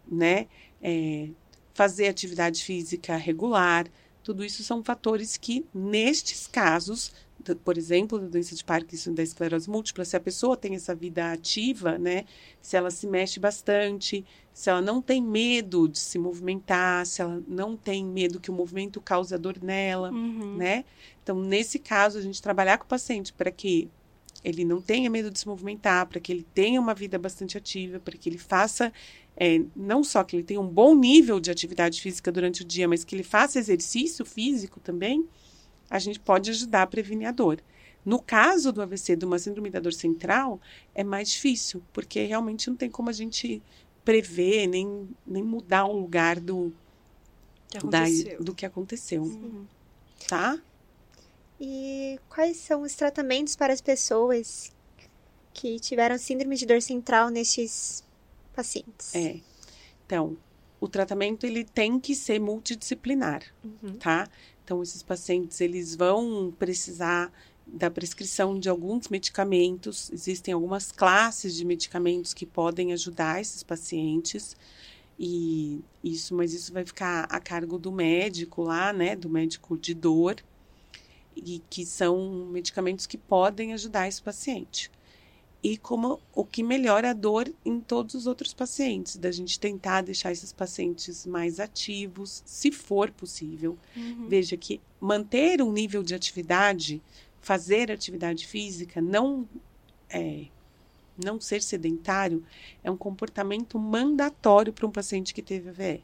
[0.07, 0.47] né?
[0.81, 1.29] É,
[1.73, 3.87] fazer atividade física regular,
[4.29, 7.11] tudo isso são fatores que, nestes casos,
[7.63, 11.31] por exemplo, da doença de Parkinson, da esclerose múltipla, se a pessoa tem essa vida
[11.31, 12.25] ativa, né?
[12.61, 17.41] Se ela se mexe bastante, se ela não tem medo de se movimentar, se ela
[17.47, 20.57] não tem medo que o movimento cause a dor nela, Uhum.
[20.57, 20.85] né?
[21.23, 23.89] Então, nesse caso, a gente trabalhar com o paciente para que
[24.43, 27.99] ele não tenha medo de se movimentar, para que ele tenha uma vida bastante ativa,
[27.99, 28.91] para que ele faça,
[29.35, 32.87] é, não só que ele tenha um bom nível de atividade física durante o dia,
[32.87, 35.27] mas que ele faça exercício físico também,
[35.89, 37.59] a gente pode ajudar a prevenir a dor.
[38.05, 40.59] No caso do AVC, de uma síndrome da dor central,
[40.95, 43.61] é mais difícil, porque realmente não tem como a gente
[44.05, 46.73] prever, nem, nem mudar o lugar do,
[47.69, 48.43] Que da- aconteceu.
[48.43, 49.65] do que aconteceu, Uhum.
[50.27, 50.57] tá?
[51.59, 54.71] E quais são os tratamentos para as pessoas
[55.53, 58.03] que tiveram síndrome de dor central nestes
[58.55, 59.13] pacientes?
[59.13, 59.39] É.
[60.05, 60.37] Então,
[60.79, 63.97] o tratamento ele tem que ser multidisciplinar, Uhum.
[63.97, 64.27] tá?
[64.63, 67.31] Então, esses pacientes eles vão precisar
[67.67, 70.09] da prescrição de alguns medicamentos.
[70.11, 74.55] Existem algumas classes de medicamentos que podem ajudar esses pacientes.
[75.19, 79.15] E isso, mas isso vai ficar a cargo do médico lá, né?
[79.15, 80.37] Do médico de dor.
[81.35, 84.91] E que são medicamentos que podem ajudar esse paciente
[85.61, 90.01] e como o que melhora a dor em todos os outros pacientes, da gente tentar
[90.01, 93.77] deixar esses pacientes mais ativos, se for possível.
[93.95, 94.27] Uhum.
[94.29, 97.01] Veja que manter um nível de atividade,
[97.41, 99.47] fazer atividade física, não
[100.09, 100.45] é,
[101.21, 102.43] não ser sedentário,
[102.81, 106.03] é um comportamento mandatório para um paciente que teve AVE,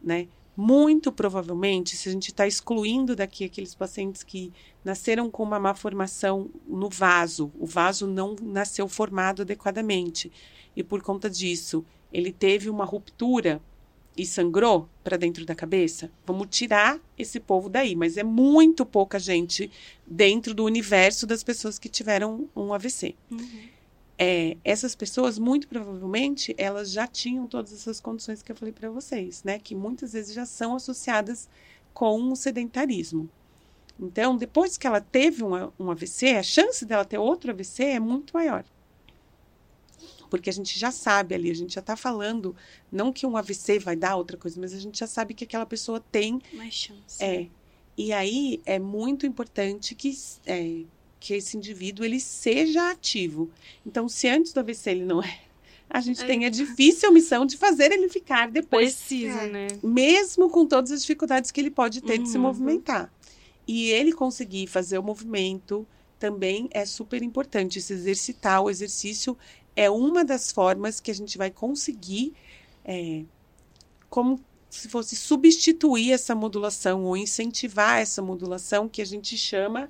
[0.00, 0.28] né?
[0.62, 4.52] Muito provavelmente, se a gente está excluindo daqui aqueles pacientes que
[4.84, 10.30] nasceram com uma má formação no vaso, o vaso não nasceu formado adequadamente,
[10.76, 13.58] e por conta disso ele teve uma ruptura
[14.14, 19.18] e sangrou para dentro da cabeça, vamos tirar esse povo daí, mas é muito pouca
[19.18, 19.70] gente
[20.06, 23.14] dentro do universo das pessoas que tiveram um AVC.
[23.30, 23.79] Uhum.
[24.22, 28.90] É, essas pessoas, muito provavelmente, elas já tinham todas essas condições que eu falei para
[28.90, 29.58] vocês, né?
[29.58, 31.48] Que muitas vezes já são associadas
[31.94, 33.30] com o sedentarismo.
[33.98, 38.00] Então, depois que ela teve um, um AVC, a chance dela ter outro AVC é
[38.00, 38.62] muito maior.
[40.28, 42.54] Porque a gente já sabe ali, a gente já está falando,
[42.92, 45.66] não que um AVC vai dar outra coisa, mas a gente já sabe que aquela
[45.66, 47.24] pessoa tem Mais chance.
[47.24, 47.48] é.
[47.96, 50.84] E aí é muito importante que, é,
[51.20, 53.50] que esse indivíduo ele seja ativo.
[53.86, 55.40] Então, se antes do AVC ele não é,
[55.88, 56.26] a gente É.
[56.26, 59.48] tem a difícil missão de fazer ele ficar depois, Precisa, É.
[59.50, 59.66] né?
[59.82, 62.44] mesmo com todas as dificuldades que ele pode ter de se Uhum.
[62.44, 63.12] movimentar.
[63.68, 65.86] E ele conseguir fazer o movimento
[66.18, 67.80] também é super importante.
[67.80, 69.36] Se exercitar, o exercício
[69.76, 72.32] é uma das formas que a gente vai conseguir,
[72.84, 73.22] é,
[74.08, 79.88] como se fosse substituir essa modulação ou incentivar essa modulação que a gente chama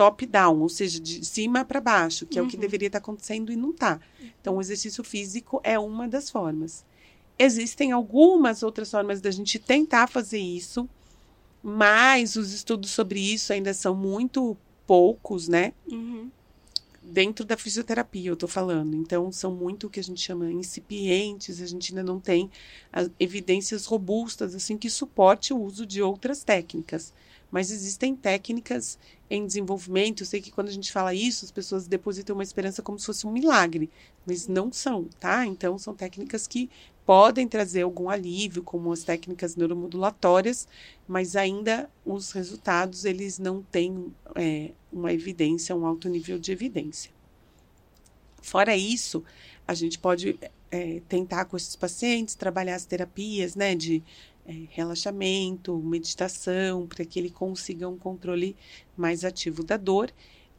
[0.00, 2.60] top-down, ou seja, de cima para baixo, que é o que Uhum.
[2.62, 4.00] deveria estar acontecendo e não está.
[4.40, 6.86] Então, o exercício físico é uma das formas.
[7.38, 10.88] Existem algumas outras formas da gente tentar fazer isso,
[11.62, 15.74] mas os estudos sobre isso ainda são muito poucos, né?
[15.86, 16.30] Uhum.
[17.02, 18.96] Dentro da fisioterapia, eu tô falando.
[18.96, 22.50] Então, são muito o que a gente chama incipientes, a gente ainda não tem
[22.90, 27.12] as evidências robustas, assim, que suporte o uso de outras técnicas.
[27.50, 30.22] Mas existem técnicas em desenvolvimento.
[30.22, 33.06] Eu sei que quando a gente fala isso, as pessoas depositam uma esperança como se
[33.06, 33.90] fosse um milagre,
[34.26, 35.44] mas não são, tá?
[35.46, 36.70] Então, são técnicas que
[37.04, 40.68] podem trazer algum alívio, como as técnicas neuromodulatórias,
[41.08, 47.10] mas ainda os resultados eles não têm é, uma evidência, um alto nível de evidência.
[48.42, 49.24] Fora isso,
[49.70, 50.36] a gente pode
[50.68, 54.02] é, tentar com esses pacientes trabalhar as terapias, né, de
[54.44, 58.56] é, relaxamento, meditação, para que ele consiga um controle
[58.96, 60.12] mais ativo da dor.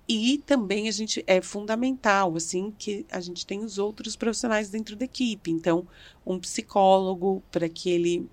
[0.08, 4.95] E também a gente é fundamental, assim, que a gente tem os outros profissionais dentro
[4.95, 5.52] da equipe.
[5.52, 5.86] Então,
[6.26, 8.30] um psicólogo para que ele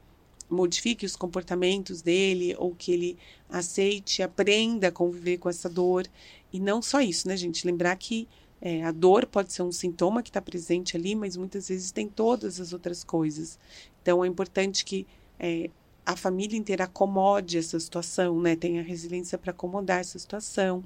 [0.49, 3.19] modifique os comportamentos dele ou que ele
[3.51, 6.07] aceite, aprenda a conviver com essa dor.
[6.53, 7.67] E não só isso, né, gente?
[7.67, 8.29] Lembrar que
[8.61, 12.09] É, a dor pode ser um sintoma que está presente ali, mas muitas vezes tem
[12.09, 13.59] todas as outras coisas.
[14.03, 15.07] Então, é importante que
[15.39, 15.71] é,
[16.09, 18.57] a família inteira acomode essa situação, né?
[18.57, 20.83] Tenha resiliência para acomodar essa situação.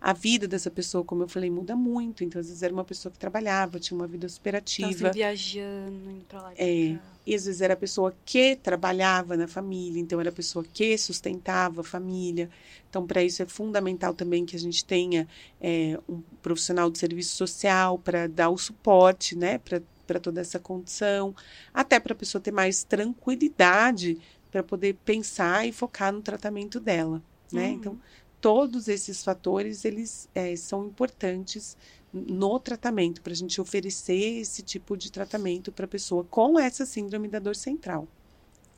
[0.00, 2.22] A vida dessa pessoa, como eu falei, muda muito.
[2.22, 4.88] Então, às vezes era uma pessoa que trabalhava, tinha uma vida superativa.
[4.88, 6.52] Então, viajando, indo para lá.
[6.56, 10.64] É, e às vezes era a pessoa que trabalhava na família, então era a pessoa
[10.64, 12.48] que sustentava a família.
[12.88, 15.26] Então, para isso é fundamental também que a gente tenha
[15.60, 19.58] é, um profissional de serviço social para dar o suporte, né?
[19.58, 21.34] Para toda essa condição,
[21.74, 24.18] até para a pessoa ter mais tranquilidade
[24.50, 27.68] para poder pensar e focar no tratamento dela, né?
[27.68, 27.74] Uhum.
[27.74, 28.00] Então,
[28.40, 31.76] todos esses fatores, eles é, são importantes
[32.12, 36.84] no tratamento, para a gente oferecer esse tipo de tratamento para a pessoa com essa
[36.84, 38.08] síndrome da dor central,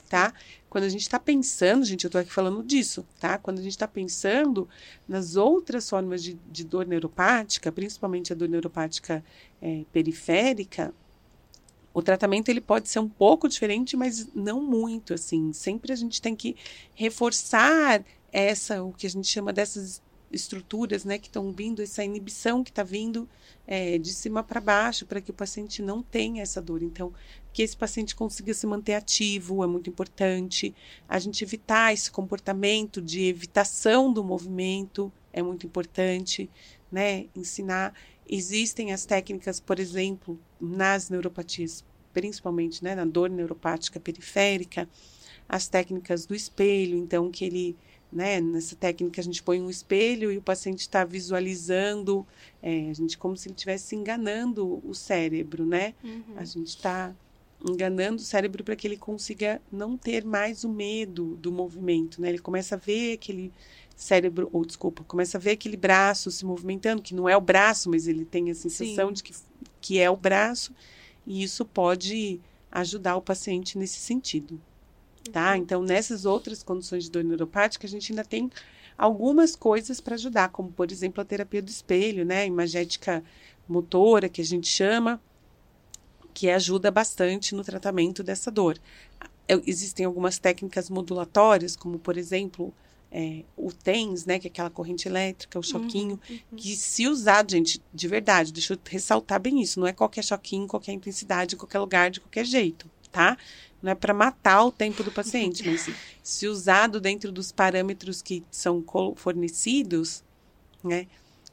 [0.08, 0.34] tá?
[0.68, 3.38] Quando a gente está pensando, gente, eu estou aqui falando disso, tá?
[3.38, 4.68] Quando a gente está pensando
[5.08, 9.24] nas outras formas de, de, dor neuropática, principalmente a dor neuropática
[9.62, 10.92] é, periférica,
[11.94, 15.52] o tratamento ele pode ser um pouco diferente, mas não muito assim.
[15.52, 16.56] Sempre a gente tem que
[16.94, 20.02] reforçar essa o que a gente chama dessas
[20.32, 23.28] estruturas, né, que estão vindo essa inibição que está vindo
[23.66, 26.82] é, de cima para baixo para que o paciente não tenha essa dor.
[26.82, 27.12] Então,
[27.52, 30.74] que esse paciente consiga se manter ativo é muito importante.
[31.06, 36.48] A gente evitar esse comportamento de evitação do movimento é muito importante,
[36.90, 37.26] né?
[37.36, 37.94] Ensinar
[38.34, 44.88] Existem as técnicas, por exemplo, nas neuropatias, principalmente né, na dor neuropática periférica,
[45.46, 47.76] as técnicas do espelho, então que ele,
[48.10, 52.26] né, nessa técnica a gente põe um espelho e o paciente está visualizando,
[52.62, 55.92] é, a gente como se ele estivesse enganando o cérebro, né?
[56.02, 56.22] Uhum.
[56.34, 57.14] A gente está
[57.62, 62.30] enganando o cérebro para que ele consiga não ter mais o medo do movimento, né?
[62.30, 63.52] Ele começa a ver aquele
[64.02, 67.90] cérebro, ou desculpa, começa a ver aquele braço se movimentando, que não é o braço,
[67.90, 69.14] mas ele tem a sensação Sim.
[69.14, 69.34] de que,
[69.80, 70.74] que é o braço,
[71.26, 74.60] e isso pode ajudar o paciente nesse sentido.
[75.30, 75.52] Tá?
[75.52, 75.56] Uhum.
[75.56, 78.50] Então, nessas outras condições de dor neuropática, a gente ainda tem
[78.98, 82.46] algumas coisas para ajudar, como, por exemplo, a terapia do espelho, né?
[82.46, 83.22] Imagética
[83.68, 85.20] motora, que a gente chama,
[86.34, 88.78] que ajuda bastante no tratamento dessa dor.
[89.66, 92.74] Existem algumas técnicas modulatórias, como, por exemplo,
[93.12, 96.56] é, o TENS, né, que é aquela corrente elétrica, o choquinho, uhum, uhum.
[96.56, 100.66] que se usado, gente, de verdade, deixa eu ressaltar bem isso, não é qualquer choquinho,
[100.66, 103.36] qualquer intensidade, em qualquer lugar, de qualquer jeito, tá?
[103.82, 105.90] Não é para matar o tempo do paciente, mas
[106.22, 108.82] se usado dentro dos parâmetros que são
[109.16, 110.24] fornecidos,
[110.82, 111.06] né,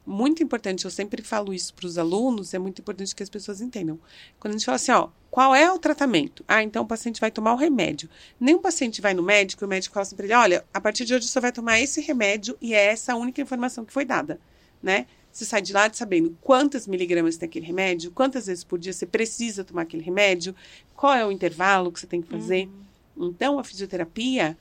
[0.06, 3.60] muito importante, eu sempre falo isso para os alunos, é muito importante que as pessoas
[3.60, 3.98] entendam.
[4.38, 6.44] Quando a gente fala assim, ó, qual é o tratamento?
[6.48, 8.08] Ah, então o paciente vai tomar o remédio.
[8.38, 11.04] Nenhum paciente vai no médico e o médico fala assim para ele, olha, a partir
[11.04, 14.04] de hoje você vai tomar esse remédio e é essa a única informação que foi
[14.04, 14.40] dada,
[14.82, 15.06] né?
[15.32, 19.06] Você sai de lá sabendo quantas miligramas tem aquele remédio, quantas vezes por dia você
[19.06, 20.54] precisa tomar aquele remédio,
[20.96, 22.68] qual é o intervalo que você tem que fazer.
[23.16, 23.28] Uhum.
[23.28, 24.58] Então, a fisioterapia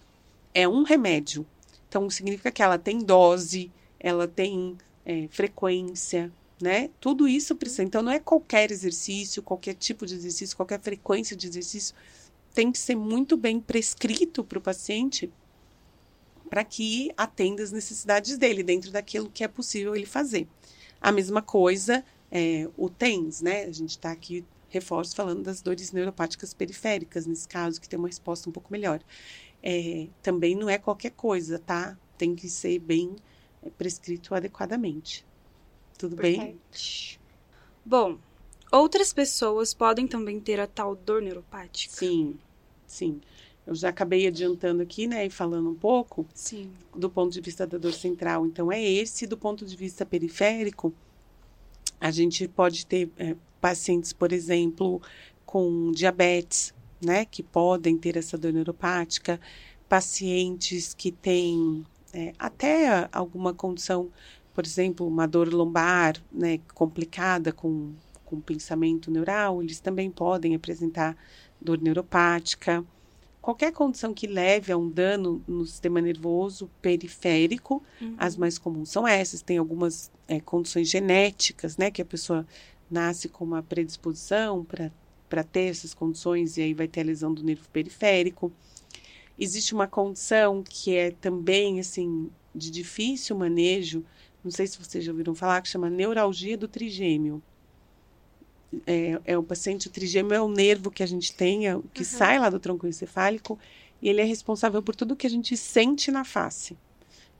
[0.53, 1.45] é um remédio.
[1.87, 4.77] Então, significa que ela tem dose, ela tem
[5.09, 6.91] é, frequência, né?
[6.99, 7.81] Tudo isso precisa.
[7.81, 11.95] Então, não é qualquer exercício, qualquer tipo de exercício, qualquer frequência de exercício.
[12.53, 15.31] Tem que ser muito bem prescrito para o paciente
[16.47, 20.47] para que atenda as necessidades dele, dentro daquilo que é possível ele fazer.
[21.01, 23.63] A mesma coisa é, o TENS, né?
[23.63, 28.07] A gente está aqui, reforço, falando das dores neuropáticas periféricas, nesse caso, que tem uma
[28.07, 29.01] resposta um pouco melhor.
[29.63, 31.97] É, também não é qualquer coisa, tá?
[32.15, 33.15] Tem que ser bem
[33.77, 35.25] prescrito adequadamente.
[35.97, 36.39] Tudo Perfeito.
[36.39, 36.59] bem?
[37.85, 38.17] Bom,
[38.71, 41.93] outras pessoas podem também ter a tal dor neuropática?
[41.95, 42.37] Sim,
[42.87, 43.19] sim.
[43.67, 46.71] Eu já acabei adiantando aqui, né, e falando um pouco sim.
[46.95, 48.45] do ponto de vista da dor central.
[48.45, 49.27] Então, é esse.
[49.27, 50.93] Do ponto de vista periférico,
[51.99, 55.01] a gente pode ter é, pacientes, por exemplo,
[55.45, 59.39] com diabetes, né, que podem ter essa dor neuropática,
[59.87, 64.09] pacientes que têm é, até alguma condição,
[64.53, 67.93] por exemplo, uma dor lombar né, complicada com,
[68.25, 71.15] com pensamento neural, eles também podem apresentar
[71.61, 72.83] dor neuropática.
[73.41, 78.15] Qualquer condição que leve a um dano no sistema nervoso periférico, uhum.
[78.17, 79.41] as mais comuns são essas.
[79.41, 82.45] Tem algumas é, condições genéticas, né, que a pessoa
[82.89, 87.43] nasce com uma predisposição para ter essas condições e aí vai ter a lesão do
[87.43, 88.51] nervo periférico.
[89.39, 94.03] Existe uma condição que é também, assim, de difícil manejo,
[94.43, 97.41] não sei se vocês já ouviram falar, que chama neuralgia do trigêmeo.
[98.85, 102.01] É, é o paciente, o trigêmeo é o nervo que a gente tem, é, que
[102.01, 102.05] uhum.
[102.05, 103.57] sai lá do tronco encefálico,
[104.01, 106.77] e ele é responsável por tudo que a gente sente na face.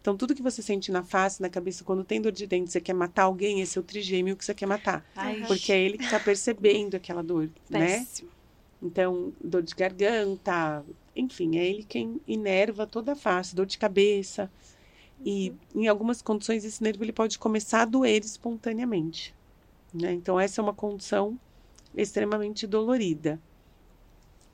[0.02, 2.80] Então, tudo que você sente na face, na cabeça, quando tem dor de dente, você
[2.80, 5.06] quer matar alguém, esse é o trigêmeo que você quer matar.
[5.16, 8.08] Ai, Porque é ele que está percebendo aquela dor, né?
[8.82, 10.84] Então, dor de garganta,
[11.15, 14.49] enfim, é ele quem inerva toda a face, dor de cabeça.
[15.23, 19.36] E em algumas condições esse nervo ele pode começar a doer espontaneamente.
[19.93, 20.13] Né?
[20.13, 21.38] Então, essa é uma condição
[21.95, 23.39] extremamente dolorida.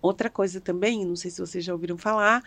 [0.01, 2.43] Outra coisa também, não sei se vocês já ouviram falar,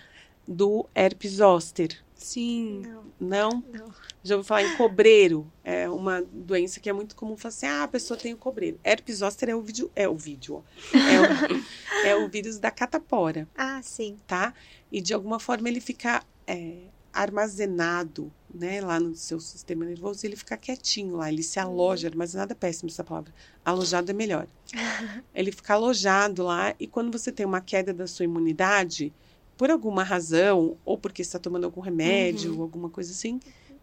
[0.49, 2.03] do herpes zoster.
[2.15, 2.83] Sim.
[2.85, 3.65] Não, Não?
[3.73, 3.95] não.
[4.25, 5.47] Já ouviu falar em cobreiro?
[5.63, 7.37] É uma doença que é muito comum.
[7.37, 8.81] Falar assim, ah, a pessoa tem o cobreiro.
[8.83, 10.99] Herpes zoster é o vídeo, é o vídeo, ó.
[10.99, 14.17] É o, é o vírus da catapora, Ah, sim.
[14.27, 14.53] tá?
[14.91, 16.79] E de alguma forma ele fica é,
[17.13, 22.53] armazenado, né, lá no seu sistema nervoso, ele fica quietinho lá, ele se aloja, armazenado
[22.53, 23.33] é péssima essa palavra,
[23.65, 24.47] alojado é melhor.
[25.35, 29.13] ele fica alojado lá e quando você tem uma queda da sua imunidade,
[29.59, 33.41] por alguma razão, ou porque está tomando algum remédio, ou alguma coisa assim,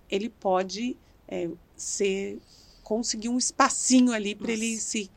[0.10, 0.98] ele pode
[1.28, 2.40] é, ser
[2.82, 5.12] conseguir um espacinho ali para ele se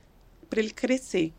[0.51, 1.33] para ele crescer.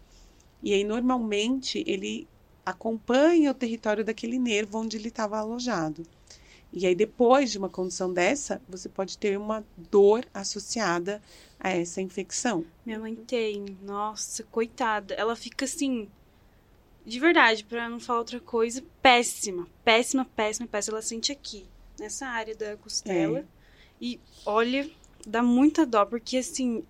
[0.64, 2.28] E aí normalmente ele
[2.66, 6.04] acompanha o território daquele nervo onde ele estava alojado.
[6.72, 11.22] E aí depois de uma condição dessa, você pode ter uma dor associada
[11.60, 12.64] a essa infecção.
[12.86, 13.78] Minha mãe tem.
[13.82, 15.14] Nossa, coitada.
[15.16, 16.08] Ela fica assim.
[17.10, 19.68] De verdade, pra não falar outra coisa, péssima.
[19.84, 20.98] Péssima, péssima, péssima.
[20.98, 21.66] Ela sente aqui,
[22.00, 23.40] nessa área da costela.
[23.40, 23.46] É.
[24.00, 24.88] E olha,
[25.26, 26.84] dá muita dó, porque assim.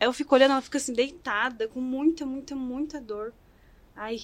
[0.00, 3.32] Eu fico olhando, ela fica assim, deitada, com muita, muita, muita dor.
[3.94, 4.16] Ai,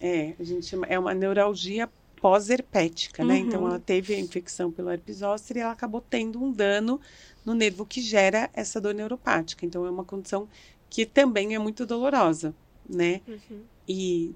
[0.00, 3.34] É, a gente chama, é uma neuralgia pós-herpética, né?
[3.34, 3.40] Uhum.
[3.40, 6.98] Então ela teve a infecção pelo herpes zoster e ela acabou tendo um dano
[7.44, 9.66] no nervo que gera essa dor neuropática.
[9.66, 10.48] Então é uma condição
[10.88, 12.54] que também é muito dolorosa,
[12.88, 13.20] né?
[13.28, 13.62] Uhum.
[13.86, 14.34] E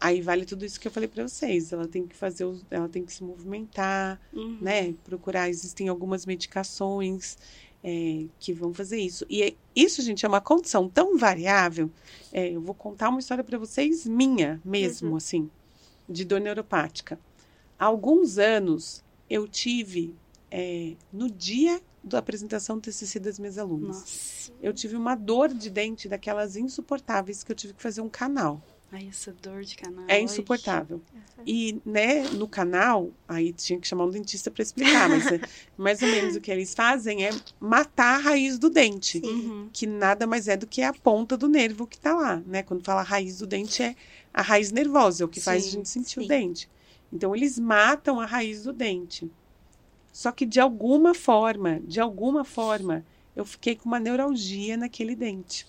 [0.00, 1.72] aí vale tudo isso que eu falei para vocês.
[1.72, 4.58] Ela tem que fazer, ela tem que se movimentar, uhum.
[4.60, 4.94] né?
[5.04, 5.48] Procurar.
[5.48, 7.36] Existem algumas medicações
[7.82, 9.24] é, que vão fazer isso.
[9.28, 11.90] E é- isso, gente, é uma condição tão variável.
[12.32, 15.16] É, eu vou contar uma história para vocês minha mesmo, Uhum.
[15.16, 15.50] assim,
[16.08, 17.18] de dor neuropática.
[17.78, 20.14] Há alguns anos eu tive
[20.50, 23.98] é, no dia da apresentação do TCC das minhas alunas.
[24.00, 24.52] Nossa.
[24.62, 28.62] Eu tive uma dor de dente daquelas insuportáveis que eu tive que fazer um canal.
[28.90, 30.04] Ai, essa dor de canal.
[30.08, 31.02] É insuportável.
[31.46, 35.40] E, né, no canal, aí tinha que chamar um dentista para explicar, mas é,
[35.76, 37.30] mais ou menos o que eles fazem é
[37.60, 39.26] matar a raiz do dente, Sim.
[39.26, 39.70] Uhum.
[39.72, 42.62] que nada mais é do que a ponta do nervo que tá lá, né?
[42.62, 43.94] Quando fala raiz do dente é
[44.32, 46.28] a raiz nervosa, é o que faz a Sim, gente sentir o sim.
[46.28, 46.68] dente.
[47.12, 49.30] Então eles matam a raiz do dente.
[50.10, 53.04] Só que de alguma forma, de alguma forma,
[53.36, 55.66] eu fiquei com uma neuralgia naquele dente.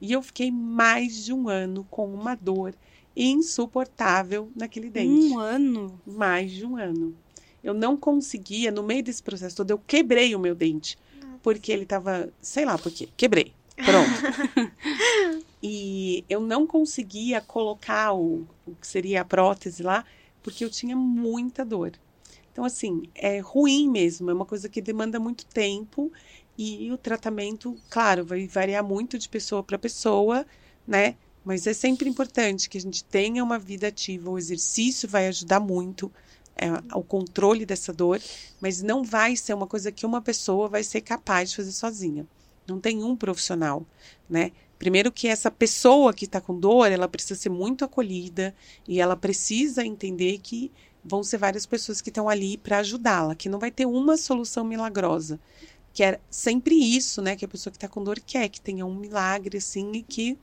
[0.00, 2.74] E eu fiquei mais de um ano com uma dor
[3.16, 6.00] insuportável naquele dente Um ano?
[6.06, 7.14] mais de um ano.
[7.64, 10.98] Eu não conseguia, no meio desse processo todo, eu quebrei o meu dente.
[11.42, 13.52] Porque ele tava, sei lá por quê, quebrei.
[13.76, 14.72] Pronto.
[15.62, 20.04] e eu não conseguia colocar o, o que seria a prótese lá,
[20.42, 21.92] porque eu tinha muita dor.
[22.52, 26.10] Então, assim, é ruim mesmo, é uma coisa que demanda muito tempo
[26.56, 30.46] e o tratamento, claro, vai variar muito de pessoa para pessoa,
[30.86, 31.16] né?
[31.44, 34.30] Mas é sempre importante que a gente tenha uma vida ativa.
[34.30, 36.10] O exercício vai ajudar muito
[36.56, 38.20] é, ao controle dessa dor,
[38.60, 42.26] mas não vai ser uma coisa que uma pessoa vai ser capaz de fazer sozinha.
[42.66, 43.86] Não tem um profissional,
[44.28, 44.50] né?
[44.78, 48.54] Primeiro que essa pessoa que está com dor, ela precisa ser muito acolhida
[48.86, 50.72] e ela precisa entender que
[51.04, 54.64] vão ser várias pessoas que estão ali para ajudá-la, que não vai ter uma solução
[54.64, 55.38] milagrosa.
[55.96, 57.36] Que é sempre isso, né?
[57.36, 60.38] Que a pessoa que está com dor quer, que tenha um milagre assim e que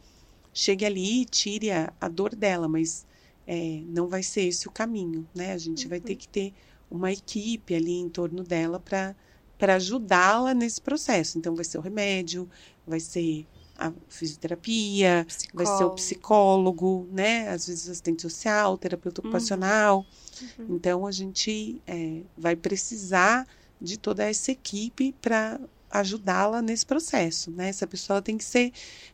[0.53, 3.05] chegue ali e tire a, a dor dela, mas
[3.47, 5.53] é, não vai ser esse o caminho, né?
[5.53, 6.53] A gente vai ter que ter
[6.89, 9.15] uma equipe ali em torno dela para
[9.57, 11.37] para ajudá-la nesse processo.
[11.37, 12.49] Então vai ser o remédio,
[12.85, 13.47] vai ser
[13.77, 15.95] a fisioterapia, vai ser o Psicólogo.
[15.95, 17.47] psicólogo, né?
[17.49, 19.27] Às vezes assistente social, terapeuta Uhum.
[19.27, 20.05] ocupacional.
[20.41, 20.65] Uhum.
[20.67, 23.47] Então a gente é, vai precisar
[23.81, 25.59] de toda essa equipe para
[25.91, 27.69] ajudá-la nesse processo, né?
[27.69, 28.71] Essa pessoa tem que ser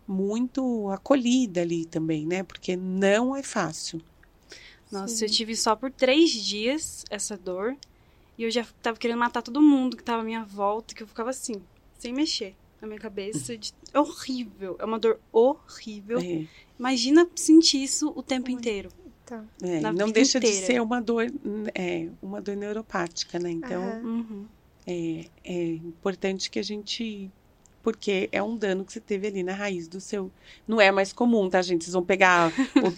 [0.07, 2.43] muito acolhida ali também, né?
[2.43, 4.01] Porque não é fácil.
[4.91, 5.25] Nossa, Sim.
[5.25, 7.75] eu tive só por três dias essa dor.
[8.37, 11.07] E eu já tava querendo matar todo mundo que tava à minha volta, que eu
[11.07, 11.61] ficava assim,
[11.97, 13.57] sem mexer na minha cabeça.
[13.57, 14.77] de- É horrível.
[14.79, 16.19] É uma dor horrível.
[16.19, 16.45] É,
[16.79, 18.89] Imagina sentir isso o tempo inteiro.
[19.35, 20.65] Então, é, não vida deixa de inteira.
[20.65, 21.31] ser uma dor,
[21.75, 23.51] é, uma dor neuropática, né?
[23.51, 23.81] Então.
[24.03, 24.45] Uhum.
[24.87, 27.29] é, é importante que a gente
[27.81, 30.29] porque é um dano que você teve ali na raiz do seu.
[30.67, 31.85] Não é mais comum, tá, gente?
[31.85, 32.51] Vocês vão pegar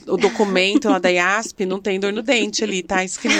[0.07, 3.35] o, o documento lá da IASP, não tem dor no dente ali, tá escrito.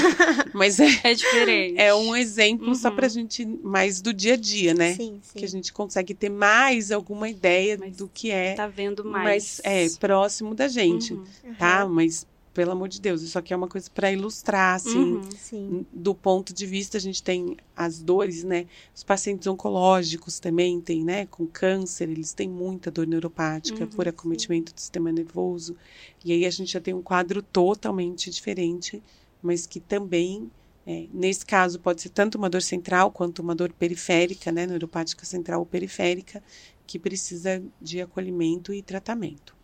[0.54, 1.80] Mas é, É diferente.
[1.80, 2.96] é um exemplo só Uhum.
[2.96, 4.94] pra gente, mais do dia a dia, né?
[4.94, 5.40] Sim, sim.
[5.40, 9.24] Que a gente consegue ter mais alguma ideia Mas do que é Tá vendo mais.
[9.24, 11.24] mais é, próximo da gente, Uhum.
[11.58, 11.88] tá?
[11.88, 15.14] Mas, pelo amor de Deus, isso aqui é uma coisa pra ilustrar, assim.
[15.16, 15.22] Uhum.
[15.38, 15.86] Sim.
[15.92, 18.68] Do ponto de vista, a gente tem as dores, né?
[18.94, 21.26] Os pacientes oncológicos também têm, né?
[21.28, 25.78] Com câncer, eles têm muita dor neuropática Uhum, por acometimento do sistema nervoso.
[26.26, 29.02] E aí a gente já tem um quadro totalmente diferente,
[29.42, 30.52] mas que também,
[30.86, 34.68] é, nesse caso, pode ser tanto uma dor central quanto uma dor periférica, né?
[34.68, 36.44] Neuropática central ou periférica,
[36.86, 39.56] que precisa de acolhimento e tratamento.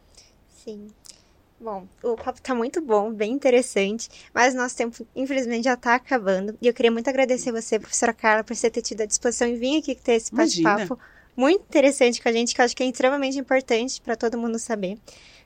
[0.48, 0.88] Sim.
[1.60, 6.56] Bom, o papo tá muito bom, bem interessante, mas nosso tempo, infelizmente, já tá acabando.
[6.62, 9.56] E eu queria muito agradecer você, professora Carla, por você ter tido a disposição em
[9.56, 11.00] vir aqui ter esse bate-papo
[11.36, 14.60] muito interessante com a gente, que eu acho que é extremamente importante para todo mundo
[14.60, 14.98] saber.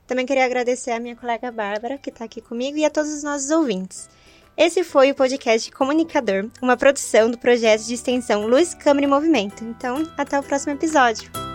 [0.06, 3.22] Também queria agradecer a minha colega Bárbara, que tá aqui comigo, e a todos os
[3.22, 4.08] nossos ouvintes.
[4.56, 9.64] Esse foi o podcast Comunicador, uma produção do projeto de extensão Luz, Câmara e Movimento.
[9.64, 11.51] Então, até o próximo episódio.